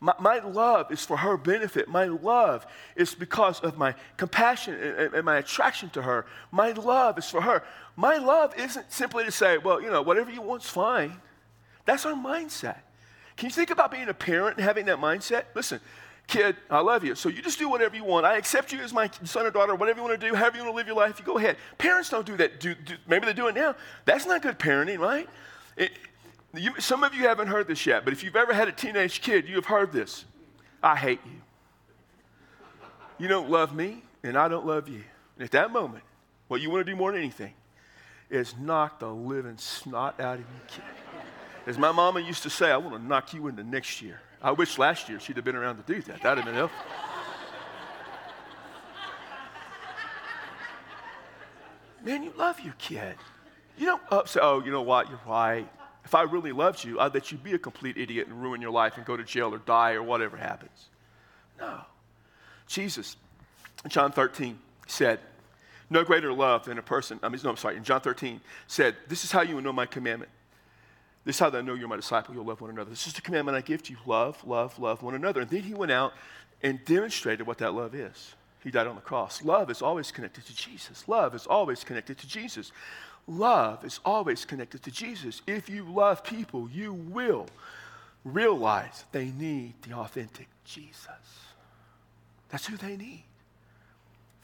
My, 0.00 0.14
my, 0.18 0.38
love 0.40 0.90
is 0.90 1.06
for 1.06 1.16
her 1.16 1.36
benefit. 1.36 1.88
My 1.88 2.06
love 2.06 2.66
is 2.96 3.14
because 3.14 3.60
of 3.60 3.78
my 3.78 3.94
compassion 4.16 4.74
and, 4.74 5.14
and, 5.14 5.24
my 5.24 5.36
attraction 5.36 5.88
to 5.90 6.02
her. 6.02 6.26
My 6.50 6.72
love 6.72 7.16
is 7.16 7.30
for 7.30 7.40
her. 7.40 7.62
My 7.94 8.16
love 8.16 8.58
isn't 8.58 8.90
simply 8.92 9.24
to 9.24 9.30
say, 9.30 9.56
well, 9.56 9.80
you 9.80 9.88
know, 9.88 10.02
whatever 10.02 10.32
you 10.32 10.42
want's 10.42 10.68
fine. 10.68 11.14
That's 11.84 12.04
our 12.04 12.14
mindset. 12.14 12.78
Can 13.36 13.48
you 13.48 13.54
think 13.54 13.70
about 13.70 13.90
being 13.90 14.08
a 14.08 14.14
parent 14.14 14.56
and 14.56 14.64
having 14.64 14.86
that 14.86 14.98
mindset? 14.98 15.44
Listen, 15.54 15.80
kid, 16.26 16.56
I 16.70 16.80
love 16.80 17.04
you. 17.04 17.14
So 17.14 17.28
you 17.28 17.42
just 17.42 17.58
do 17.58 17.68
whatever 17.68 17.96
you 17.96 18.04
want. 18.04 18.26
I 18.26 18.36
accept 18.36 18.72
you 18.72 18.80
as 18.80 18.92
my 18.92 19.10
son 19.24 19.46
or 19.46 19.50
daughter, 19.50 19.74
whatever 19.74 19.98
you 20.00 20.04
want 20.06 20.20
to 20.20 20.28
do, 20.28 20.34
however 20.34 20.56
you 20.56 20.62
want 20.62 20.72
to 20.72 20.76
live 20.76 20.86
your 20.86 20.96
life, 20.96 21.18
you 21.18 21.24
go 21.24 21.38
ahead. 21.38 21.56
Parents 21.78 22.08
don't 22.08 22.26
do 22.26 22.36
that. 22.36 22.60
Do, 22.60 22.74
do, 22.74 22.94
maybe 23.06 23.26
they 23.26 23.32
do 23.32 23.48
it 23.48 23.54
now. 23.54 23.74
That's 24.04 24.26
not 24.26 24.42
good 24.42 24.58
parenting, 24.58 24.98
right? 24.98 25.28
It, 25.76 25.92
you, 26.54 26.78
some 26.80 27.02
of 27.02 27.14
you 27.14 27.22
haven't 27.22 27.48
heard 27.48 27.66
this 27.66 27.84
yet, 27.86 28.04
but 28.04 28.12
if 28.12 28.22
you've 28.22 28.36
ever 28.36 28.54
had 28.54 28.68
a 28.68 28.72
teenage 28.72 29.20
kid, 29.20 29.48
you 29.48 29.56
have 29.56 29.66
heard 29.66 29.92
this. 29.92 30.24
I 30.82 30.96
hate 30.96 31.20
you. 31.24 31.40
You 33.18 33.28
don't 33.28 33.50
love 33.50 33.74
me, 33.74 34.02
and 34.22 34.36
I 34.36 34.48
don't 34.48 34.66
love 34.66 34.88
you. 34.88 35.02
And 35.36 35.44
at 35.44 35.50
that 35.52 35.72
moment, 35.72 36.04
what 36.48 36.60
you 36.60 36.70
want 36.70 36.86
to 36.86 36.92
do 36.92 36.96
more 36.96 37.12
than 37.12 37.20
anything 37.20 37.54
is 38.30 38.54
knock 38.58 39.00
the 39.00 39.08
living 39.08 39.56
snot 39.56 40.20
out 40.20 40.34
of 40.34 40.40
your 40.40 40.68
kid. 40.68 41.03
As 41.66 41.78
my 41.78 41.92
mama 41.92 42.20
used 42.20 42.42
to 42.42 42.50
say, 42.50 42.70
I 42.70 42.76
want 42.76 42.94
to 42.94 43.02
knock 43.02 43.32
you 43.32 43.46
into 43.48 43.64
next 43.64 44.02
year. 44.02 44.20
I 44.42 44.52
wish 44.52 44.78
last 44.78 45.08
year 45.08 45.18
she'd 45.18 45.36
have 45.36 45.44
been 45.44 45.56
around 45.56 45.84
to 45.84 45.94
do 45.94 46.02
that. 46.02 46.22
That'd 46.22 46.44
have 46.44 46.46
been 46.46 46.54
helpful. 46.54 46.84
Man, 52.04 52.22
you 52.22 52.32
love 52.36 52.60
your 52.60 52.74
kid. 52.76 53.16
You 53.78 53.86
don't 53.86 54.02
upset, 54.10 54.42
oh, 54.42 54.62
you 54.62 54.70
know 54.70 54.82
what, 54.82 55.08
you're 55.08 55.18
right. 55.26 55.66
If 56.04 56.14
I 56.14 56.22
really 56.22 56.52
loved 56.52 56.84
you, 56.84 57.00
I'd 57.00 57.14
let 57.14 57.32
you 57.32 57.38
be 57.38 57.54
a 57.54 57.58
complete 57.58 57.96
idiot 57.96 58.28
and 58.28 58.42
ruin 58.42 58.60
your 58.60 58.70
life 58.70 58.98
and 58.98 59.06
go 59.06 59.16
to 59.16 59.24
jail 59.24 59.54
or 59.54 59.58
die 59.58 59.92
or 59.92 60.02
whatever 60.02 60.36
happens. 60.36 60.90
No. 61.58 61.80
Jesus, 62.66 63.16
in 63.84 63.90
John 63.90 64.12
13, 64.12 64.58
said, 64.86 65.18
No 65.88 66.04
greater 66.04 66.30
love 66.30 66.66
than 66.66 66.76
a 66.76 66.82
person, 66.82 67.18
I 67.22 67.30
mean, 67.30 67.40
no, 67.42 67.50
I'm 67.50 67.56
sorry, 67.56 67.78
in 67.78 67.84
John 67.84 68.02
13, 68.02 68.38
said, 68.66 68.96
This 69.08 69.24
is 69.24 69.32
how 69.32 69.40
you 69.40 69.54
will 69.54 69.62
know 69.62 69.72
my 69.72 69.86
commandment 69.86 70.30
This 71.24 71.36
is 71.36 71.40
how 71.40 71.50
they 71.50 71.62
know 71.62 71.74
you're 71.74 71.88
my 71.88 71.96
disciple. 71.96 72.34
You'll 72.34 72.44
love 72.44 72.60
one 72.60 72.70
another. 72.70 72.90
This 72.90 73.06
is 73.06 73.14
the 73.14 73.22
commandment 73.22 73.56
I 73.56 73.62
give 73.62 73.82
to 73.84 73.92
you 73.92 73.98
love, 74.06 74.44
love, 74.46 74.78
love 74.78 75.02
one 75.02 75.14
another. 75.14 75.40
And 75.40 75.50
then 75.50 75.62
he 75.62 75.74
went 75.74 75.90
out 75.90 76.12
and 76.62 76.84
demonstrated 76.84 77.46
what 77.46 77.58
that 77.58 77.72
love 77.72 77.94
is. 77.94 78.34
He 78.62 78.70
died 78.70 78.86
on 78.86 78.94
the 78.94 79.02
cross. 79.02 79.42
Love 79.42 79.70
is 79.70 79.82
always 79.82 80.10
connected 80.10 80.44
to 80.46 80.56
Jesus. 80.56 81.06
Love 81.06 81.34
is 81.34 81.46
always 81.46 81.84
connected 81.84 82.18
to 82.18 82.26
Jesus. 82.26 82.72
Love 83.26 83.84
is 83.84 84.00
always 84.04 84.44
connected 84.44 84.82
to 84.82 84.90
Jesus. 84.90 85.42
If 85.46 85.68
you 85.68 85.84
love 85.84 86.24
people, 86.24 86.68
you 86.72 86.92
will 86.92 87.46
realize 88.24 89.04
they 89.12 89.26
need 89.26 89.74
the 89.82 89.94
authentic 89.94 90.48
Jesus. 90.64 91.08
That's 92.50 92.66
who 92.66 92.76
they 92.76 92.96
need 92.96 93.24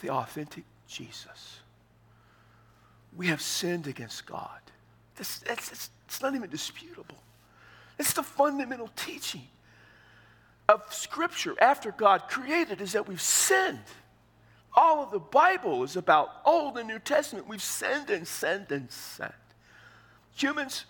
the 0.01 0.11
authentic 0.11 0.65
Jesus. 0.89 1.61
We 3.17 3.27
have 3.29 3.43
sinned 3.43 3.87
against 3.87 4.27
God. 4.27 4.61
That's, 5.17 5.91
it's, 6.11 6.21
not 6.21 6.35
even 6.35 6.51
disputable. 6.51 7.23
It's 7.97 8.15
the 8.15 8.25
fundamental 8.25 8.91
teaching 8.97 9.47
of 10.69 10.83
Scripture 10.93 11.55
after 11.61 11.93
God 11.93 12.29
created 12.29 12.81
is 12.81 12.93
that 12.93 13.07
we've 13.07 13.21
sinned. 13.21 13.79
All 14.75 15.05
of 15.05 15.13
the 15.13 15.21
Bible 15.21 15.85
is 15.85 15.95
about 15.95 16.29
Old 16.45 16.79
and 16.79 16.89
New 16.89 16.99
Testament. 16.99 17.47
We've 17.47 17.63
sinned 17.63 18.11
and 18.11 18.27
sinned 18.27 18.73
and 18.73 18.91
sinned. 18.91 19.31
Humans 20.35 20.87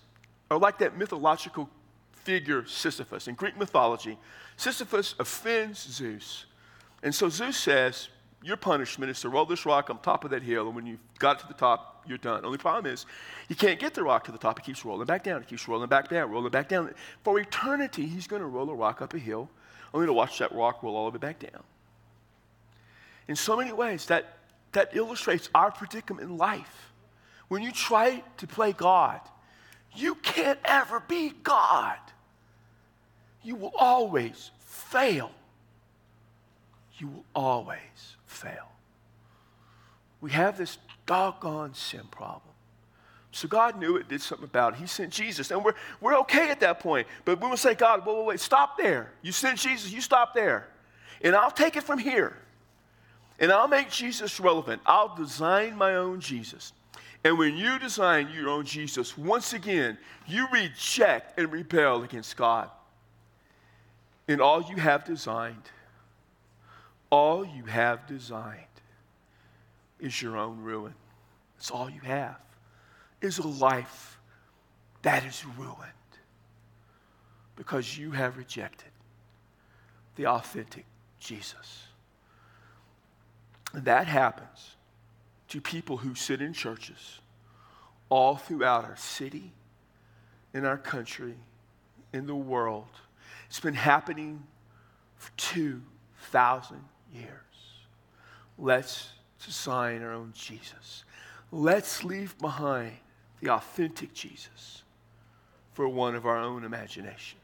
are 0.51 0.59
like 0.59 0.79
that 0.79 0.97
mythological 0.97 1.69
figure 2.13 2.65
Sisyphus. 2.67 3.29
In 3.29 3.35
Greek 3.35 3.59
mythology, 3.59 4.19
Sisyphus 4.57 5.15
offends 5.19 5.81
Zeus. 5.81 6.47
And 7.03 7.15
so 7.15 7.29
Zeus 7.29 7.59
says, 7.59 8.09
Your 8.43 8.57
punishment 8.57 9.11
is 9.11 9.21
to 9.21 9.29
roll 9.29 9.45
this 9.45 9.67
rock 9.67 9.91
on 9.91 9.99
top 10.01 10.25
of 10.25 10.31
that 10.31 10.43
hill, 10.43 10.67
and 10.67 10.75
when 10.75 10.87
you've 10.87 11.01
got 11.19 11.39
to 11.41 11.49
the 11.49 11.55
top, 11.55 12.05
you're 12.07 12.19
done. 12.19 12.45
Only 12.45 12.57
problem 12.57 12.91
is, 12.91 13.05
you 13.49 13.57
can't 13.57 13.79
get 13.79 13.93
the 13.93 14.03
rock 14.03 14.25
to 14.25 14.33
the 14.33 14.39
top. 14.39 14.59
It 14.59 14.65
keeps 14.65 14.85
rolling 14.85 15.07
back 15.07 15.23
down. 15.23 15.43
It 15.43 15.49
keeps 15.49 15.69
rolling 15.69 15.89
back 15.89 16.09
down, 16.09 16.31
rolling 16.31 16.51
back 16.51 16.69
down. 16.69 16.95
For 17.23 17.39
eternity, 17.39 18.07
he's 18.07 18.27
going 18.27 18.41
to 18.41 18.49
roll 18.49 18.71
a 18.71 18.75
rock 18.75 19.03
up 19.03 19.13
a 19.13 19.19
hill, 19.19 19.51
only 19.93 20.07
to 20.07 20.13
watch 20.13 20.39
that 20.39 20.53
rock 20.53 20.83
roll 20.83 20.97
all 20.97 21.11
the 21.11 21.19
way 21.19 21.21
back 21.21 21.39
down. 21.39 21.63
In 23.29 23.37
so 23.37 23.57
many 23.57 23.73
ways, 23.73 24.07
that, 24.07 24.39
that 24.73 24.97
illustrates 24.97 25.51
our 25.55 25.71
predicament 25.71 26.29
in 26.29 26.39
life. 26.39 26.93
When 27.49 27.63
you 27.63 27.73
try 27.73 28.23
to 28.39 28.47
play 28.47 28.73
God, 28.73 29.21
you 29.95 30.15
can't 30.15 30.59
ever 30.65 31.01
be 31.01 31.33
God. 31.43 31.99
You 33.43 33.57
will 33.57 33.73
always 33.77 34.51
fail. 34.61 35.31
You 36.99 37.09
will 37.09 37.25
always 37.35 38.17
fail. 38.31 38.71
We 40.21 40.31
have 40.31 40.57
this 40.57 40.79
doggone 41.07 41.75
sin 41.75 42.03
problem. 42.11 42.55
So 43.33 43.47
God 43.47 43.79
knew 43.79 43.97
it, 43.97 44.09
did 44.09 44.21
something 44.21 44.45
about 44.45 44.75
it. 44.75 44.81
He 44.81 44.87
sent 44.87 45.13
Jesus. 45.13 45.51
And 45.51 45.65
we're, 45.65 45.75
we're 46.01 46.19
okay 46.21 46.51
at 46.51 46.61
that 46.61 46.81
point. 46.81 47.07
But 47.25 47.41
we 47.41 47.49
will 47.49 47.57
say, 47.57 47.75
God, 47.75 48.05
wait, 48.05 48.17
wait, 48.17 48.27
wait, 48.27 48.41
stop 48.41 48.77
there. 48.77 49.13
You 49.23 49.33
sent 49.33 49.59
Jesus, 49.59 49.93
you 49.93 50.01
stop 50.01 50.35
there. 50.35 50.67
And 51.23 51.37
I'll 51.37 51.51
take 51.51 51.77
it 51.77 51.83
from 51.83 51.99
here. 51.99 52.37
And 53.39 53.53
I'll 53.53 53.69
make 53.69 53.91
Jesus 53.91 54.41
relevant. 54.41 54.83
I'll 54.85 55.15
design 55.15 55.77
my 55.77 55.95
own 55.95 56.21
Jesus. 56.21 56.73
And 57.23 57.39
when 57.39 57.57
you 57.57 57.79
design 57.79 58.29
your 58.35 58.49
own 58.49 58.65
Jesus, 58.65 59.17
once 59.17 59.53
again, 59.53 59.97
you 60.27 60.47
reject 60.53 61.39
and 61.39 61.53
rebel 61.53 62.03
against 62.03 62.37
God. 62.37 62.69
And 64.27 64.41
all 64.41 64.63
you 64.63 64.77
have 64.77 65.05
designed, 65.05 65.63
all 67.11 67.45
you 67.45 67.65
have 67.65 68.07
designed 68.07 68.65
is 69.99 70.21
your 70.23 70.37
own 70.37 70.63
ruin. 70.63 70.95
That's 71.57 71.71
all 71.71 71.91
you 71.91 72.01
have, 72.01 72.39
is 73.21 73.39
a 73.39 73.47
life 73.47 74.19
that 75.03 75.25
is 75.25 75.45
ruined 75.59 75.79
because 77.57 77.99
you 77.99 78.13
have 78.13 78.39
rejected 78.39 78.91
the 80.17 80.27
authentic 80.27 80.87
Jesus. 81.19 81.83
And 83.73 83.85
that 83.85 84.07
happens 84.07 84.77
to 85.49 85.61
people 85.61 85.99
who 85.99 86.15
sit 86.15 86.41
in 86.41 86.53
churches 86.53 87.21
all 88.09 88.37
throughout 88.37 88.85
our 88.85 88.97
city, 88.97 89.53
in 90.55 90.65
our 90.65 90.79
country, 90.79 91.35
in 92.13 92.27
the 92.27 92.35
world. 92.35 92.89
It's 93.49 93.61
been 93.61 93.75
happening 93.75 94.43
for 95.17 95.31
2,000 95.37 96.79
years. 97.15 97.29
Let's 98.59 99.11
design 99.45 100.03
our 100.03 100.13
own 100.13 100.33
Jesus. 100.35 101.05
Let's 101.51 102.05
leave 102.05 102.39
behind 102.39 102.93
the 103.41 103.51
authentic 103.51 104.13
Jesus 104.13 104.83
for 105.73 105.89
one 105.89 106.15
of 106.15 106.27
our 106.27 106.37
own 106.37 106.65
imagination. 106.65 107.39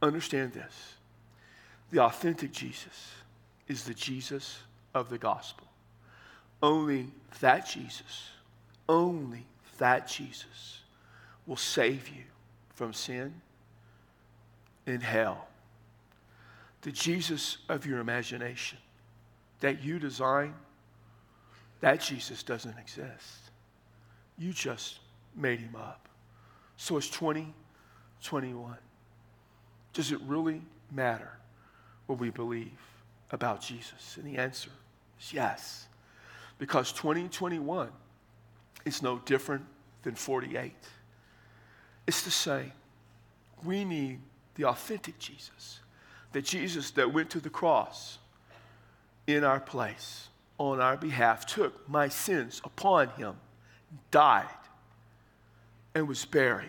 Understand 0.00 0.52
this 0.52 0.94
the 1.90 2.00
authentic 2.00 2.52
Jesus 2.52 3.12
is 3.66 3.84
the 3.84 3.94
Jesus 3.94 4.58
of 4.94 5.08
the 5.10 5.18
gospel. 5.18 5.66
Only 6.62 7.08
that 7.40 7.66
Jesus, 7.68 8.30
only 8.88 9.46
that 9.78 10.08
Jesus 10.08 10.80
will 11.46 11.56
save 11.56 12.08
you 12.08 12.24
from 12.74 12.92
sin 12.92 13.32
and 14.86 15.02
hell. 15.02 15.48
The 16.82 16.92
Jesus 16.92 17.58
of 17.68 17.86
your 17.86 17.98
imagination 17.98 18.78
that 19.60 19.82
you 19.82 19.98
design, 19.98 20.54
that 21.80 22.00
Jesus 22.00 22.42
doesn't 22.42 22.78
exist. 22.78 23.50
You 24.38 24.52
just 24.52 25.00
made 25.34 25.60
him 25.60 25.74
up. 25.76 26.08
So 26.76 26.96
it's 26.96 27.08
2021. 27.10 28.76
Does 29.92 30.12
it 30.12 30.20
really 30.26 30.62
matter 30.92 31.32
what 32.06 32.18
we 32.20 32.30
believe 32.30 32.78
about 33.32 33.60
Jesus? 33.60 34.16
And 34.16 34.24
the 34.24 34.40
answer 34.40 34.70
is 35.20 35.32
yes. 35.32 35.86
Because 36.58 36.92
2021 36.92 37.88
is 38.84 39.02
no 39.02 39.18
different 39.20 39.64
than 40.02 40.14
48. 40.14 40.72
It's 42.06 42.22
the 42.22 42.30
same. 42.30 42.72
We 43.64 43.84
need 43.84 44.20
the 44.54 44.66
authentic 44.66 45.18
Jesus. 45.18 45.80
Jesus 46.44 46.90
that 46.92 47.12
went 47.12 47.30
to 47.30 47.40
the 47.40 47.50
cross 47.50 48.18
in 49.26 49.44
our 49.44 49.60
place, 49.60 50.28
on 50.58 50.80
our 50.80 50.96
behalf, 50.96 51.46
took 51.46 51.88
my 51.88 52.08
sins 52.08 52.60
upon 52.64 53.08
him, 53.10 53.34
died, 54.10 54.46
and 55.94 56.08
was 56.08 56.24
buried. 56.24 56.68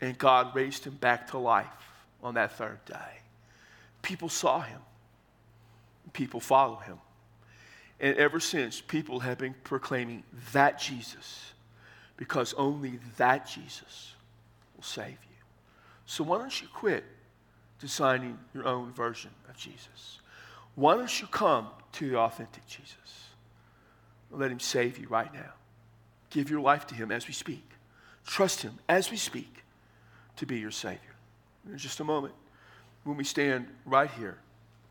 And 0.00 0.16
God 0.18 0.54
raised 0.54 0.84
him 0.84 0.94
back 0.94 1.30
to 1.30 1.38
life 1.38 1.66
on 2.22 2.34
that 2.34 2.52
third 2.52 2.84
day. 2.84 3.20
People 4.02 4.28
saw 4.28 4.60
him, 4.60 4.80
people 6.12 6.40
follow 6.40 6.76
him. 6.76 6.98
And 8.00 8.16
ever 8.16 8.40
since, 8.40 8.80
people 8.80 9.20
have 9.20 9.38
been 9.38 9.54
proclaiming 9.64 10.24
that 10.52 10.78
Jesus 10.78 11.52
because 12.16 12.54
only 12.54 12.98
that 13.16 13.46
Jesus 13.48 14.12
will 14.76 14.84
save 14.84 15.08
you. 15.08 15.36
So 16.06 16.24
why 16.24 16.38
don't 16.38 16.62
you 16.62 16.68
quit 16.72 17.04
designing 17.80 18.38
your 18.52 18.66
own 18.66 18.92
version 18.92 19.30
of 19.48 19.56
Jesus? 19.56 20.20
Why 20.74 20.96
don't 20.96 21.20
you 21.20 21.26
come 21.28 21.68
to 21.92 22.10
the 22.10 22.18
authentic 22.18 22.66
Jesus? 22.66 23.28
Let 24.30 24.50
him 24.50 24.60
save 24.60 24.98
you 24.98 25.06
right 25.08 25.32
now. 25.32 25.52
Give 26.30 26.50
your 26.50 26.60
life 26.60 26.86
to 26.88 26.94
him 26.94 27.12
as 27.12 27.28
we 27.28 27.34
speak. 27.34 27.64
Trust 28.26 28.62
him 28.62 28.78
as 28.88 29.10
we 29.10 29.16
speak 29.16 29.62
to 30.36 30.46
be 30.46 30.58
your 30.58 30.72
Savior. 30.72 30.98
In 31.70 31.78
just 31.78 32.00
a 32.00 32.04
moment, 32.04 32.34
when 33.04 33.16
we 33.16 33.24
stand 33.24 33.66
right 33.84 34.10
here, 34.10 34.38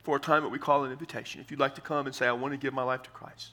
for 0.03 0.17
a 0.17 0.19
time 0.19 0.43
that 0.43 0.49
we 0.49 0.59
call 0.59 0.83
an 0.83 0.91
invitation. 0.91 1.41
If 1.41 1.49
you'd 1.49 1.59
like 1.59 1.75
to 1.75 1.81
come 1.81 2.05
and 2.05 2.13
say, 2.13 2.27
I 2.27 2.33
want 2.33 2.53
to 2.53 2.57
give 2.57 2.73
my 2.73 2.83
life 2.83 3.03
to 3.03 3.09
Christ, 3.11 3.51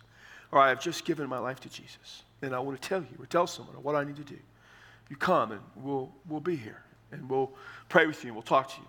or 0.52 0.58
I 0.58 0.68
have 0.68 0.80
just 0.80 1.04
given 1.04 1.28
my 1.28 1.38
life 1.38 1.60
to 1.60 1.68
Jesus, 1.68 2.24
and 2.42 2.54
I 2.54 2.58
want 2.58 2.80
to 2.80 2.88
tell 2.88 3.00
you 3.00 3.16
or 3.18 3.26
tell 3.26 3.46
someone 3.46 3.76
what 3.76 3.94
I 3.94 4.04
need 4.04 4.16
to 4.16 4.24
do. 4.24 4.38
You 5.08 5.16
come 5.16 5.52
and 5.52 5.60
we'll, 5.76 6.12
we'll 6.28 6.40
be 6.40 6.56
here 6.56 6.82
and 7.12 7.28
we'll 7.28 7.52
pray 7.88 8.06
with 8.06 8.22
you 8.22 8.28
and 8.28 8.36
we'll 8.36 8.42
talk 8.42 8.68
to 8.70 8.80
you. 8.80 8.86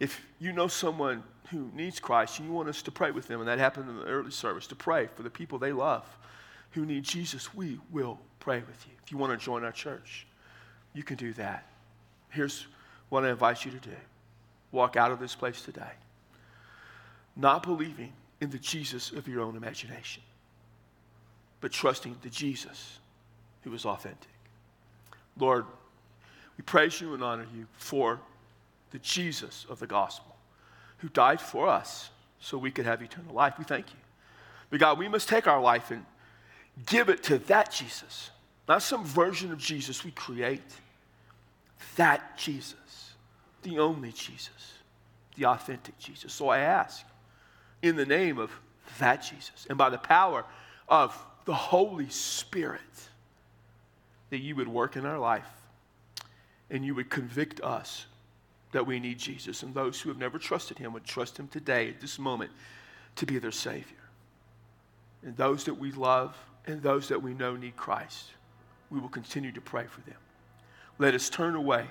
If 0.00 0.20
you 0.38 0.52
know 0.52 0.68
someone 0.68 1.22
who 1.50 1.70
needs 1.74 2.00
Christ 2.00 2.38
and 2.38 2.48
you 2.48 2.54
want 2.54 2.68
us 2.68 2.82
to 2.82 2.90
pray 2.90 3.10
with 3.10 3.28
them, 3.28 3.40
and 3.40 3.48
that 3.48 3.58
happened 3.58 3.88
in 3.88 3.96
the 3.96 4.06
early 4.06 4.30
service, 4.30 4.66
to 4.68 4.74
pray 4.74 5.08
for 5.14 5.22
the 5.22 5.30
people 5.30 5.58
they 5.58 5.72
love 5.72 6.04
who 6.72 6.84
need 6.84 7.04
Jesus, 7.04 7.54
we 7.54 7.78
will 7.92 8.18
pray 8.40 8.58
with 8.58 8.86
you. 8.86 8.92
If 9.04 9.12
you 9.12 9.18
want 9.18 9.38
to 9.38 9.44
join 9.44 9.64
our 9.64 9.72
church, 9.72 10.26
you 10.92 11.02
can 11.02 11.16
do 11.16 11.32
that. 11.34 11.66
Here's 12.30 12.66
what 13.08 13.24
I 13.24 13.30
invite 13.30 13.64
you 13.64 13.70
to 13.70 13.78
do 13.78 13.96
walk 14.72 14.96
out 14.96 15.12
of 15.12 15.20
this 15.20 15.36
place 15.36 15.62
today 15.62 15.92
not 17.36 17.62
believing 17.62 18.12
in 18.40 18.50
the 18.50 18.58
Jesus 18.58 19.10
of 19.12 19.26
your 19.26 19.42
own 19.42 19.56
imagination, 19.56 20.22
but 21.60 21.72
trusting 21.72 22.16
the 22.22 22.30
Jesus 22.30 22.98
who 23.62 23.72
is 23.74 23.84
authentic. 23.84 24.28
Lord, 25.38 25.64
we 26.56 26.62
praise 26.62 27.00
you 27.00 27.14
and 27.14 27.24
honor 27.24 27.46
you 27.56 27.66
for 27.76 28.20
the 28.94 29.00
Jesus 29.00 29.66
of 29.68 29.80
the 29.80 29.88
gospel 29.88 30.36
who 30.98 31.08
died 31.08 31.40
for 31.40 31.66
us 31.66 32.10
so 32.38 32.56
we 32.56 32.70
could 32.70 32.86
have 32.86 33.02
eternal 33.02 33.34
life. 33.34 33.54
We 33.58 33.64
thank 33.64 33.90
you. 33.90 33.98
But 34.70 34.78
God, 34.78 35.00
we 35.00 35.08
must 35.08 35.28
take 35.28 35.48
our 35.48 35.60
life 35.60 35.90
and 35.90 36.06
give 36.86 37.08
it 37.08 37.24
to 37.24 37.38
that 37.38 37.72
Jesus, 37.72 38.30
not 38.68 38.82
some 38.82 39.04
version 39.04 39.50
of 39.50 39.58
Jesus 39.58 40.04
we 40.04 40.12
create, 40.12 40.62
that 41.96 42.38
Jesus, 42.38 43.14
the 43.64 43.80
only 43.80 44.12
Jesus, 44.12 44.74
the 45.34 45.46
authentic 45.46 45.98
Jesus. 45.98 46.32
So 46.32 46.48
I 46.48 46.60
ask, 46.60 47.04
in 47.82 47.96
the 47.96 48.06
name 48.06 48.38
of 48.38 48.52
that 49.00 49.24
Jesus 49.24 49.66
and 49.68 49.76
by 49.76 49.90
the 49.90 49.98
power 49.98 50.44
of 50.88 51.20
the 51.46 51.54
Holy 51.54 52.10
Spirit, 52.10 52.80
that 54.30 54.38
you 54.38 54.54
would 54.54 54.68
work 54.68 54.94
in 54.94 55.04
our 55.04 55.18
life 55.18 55.50
and 56.70 56.84
you 56.84 56.94
would 56.94 57.10
convict 57.10 57.60
us 57.60 58.06
that 58.74 58.84
we 58.84 58.98
need 58.98 59.18
Jesus. 59.18 59.62
And 59.62 59.72
those 59.72 60.00
who 60.00 60.08
have 60.08 60.18
never 60.18 60.36
trusted 60.36 60.78
him 60.78 60.92
would 60.92 61.04
trust 61.04 61.38
him 61.38 61.46
today, 61.46 61.88
at 61.88 62.00
this 62.00 62.18
moment, 62.18 62.50
to 63.14 63.24
be 63.24 63.38
their 63.38 63.52
Savior. 63.52 64.02
And 65.22 65.36
those 65.36 65.62
that 65.64 65.74
we 65.74 65.92
love 65.92 66.36
and 66.66 66.82
those 66.82 67.08
that 67.08 67.22
we 67.22 67.34
know 67.34 67.54
need 67.54 67.76
Christ, 67.76 68.30
we 68.90 68.98
will 68.98 69.08
continue 69.08 69.52
to 69.52 69.60
pray 69.60 69.86
for 69.86 70.00
them. 70.00 70.18
Let 70.98 71.14
us 71.14 71.30
turn 71.30 71.54
away 71.54 71.86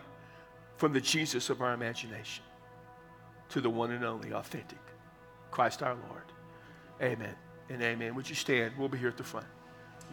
from 0.75 0.91
the 0.91 0.99
Jesus 0.99 1.49
of 1.49 1.61
our 1.61 1.73
imagination 1.73 2.43
to 3.49 3.61
the 3.61 3.69
one 3.69 3.91
and 3.91 4.03
only 4.03 4.33
authentic 4.33 4.79
Christ 5.51 5.83
our 5.83 5.95
Lord. 6.09 6.23
Amen 7.01 7.35
and 7.69 7.81
amen. 7.81 8.13
Would 8.15 8.27
you 8.27 8.35
stand? 8.35 8.73
We'll 8.77 8.89
be 8.89 8.97
here 8.97 9.07
at 9.07 9.17
the 9.17 9.23
front. 9.23 9.47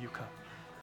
You 0.01 0.09
come. 0.09 0.40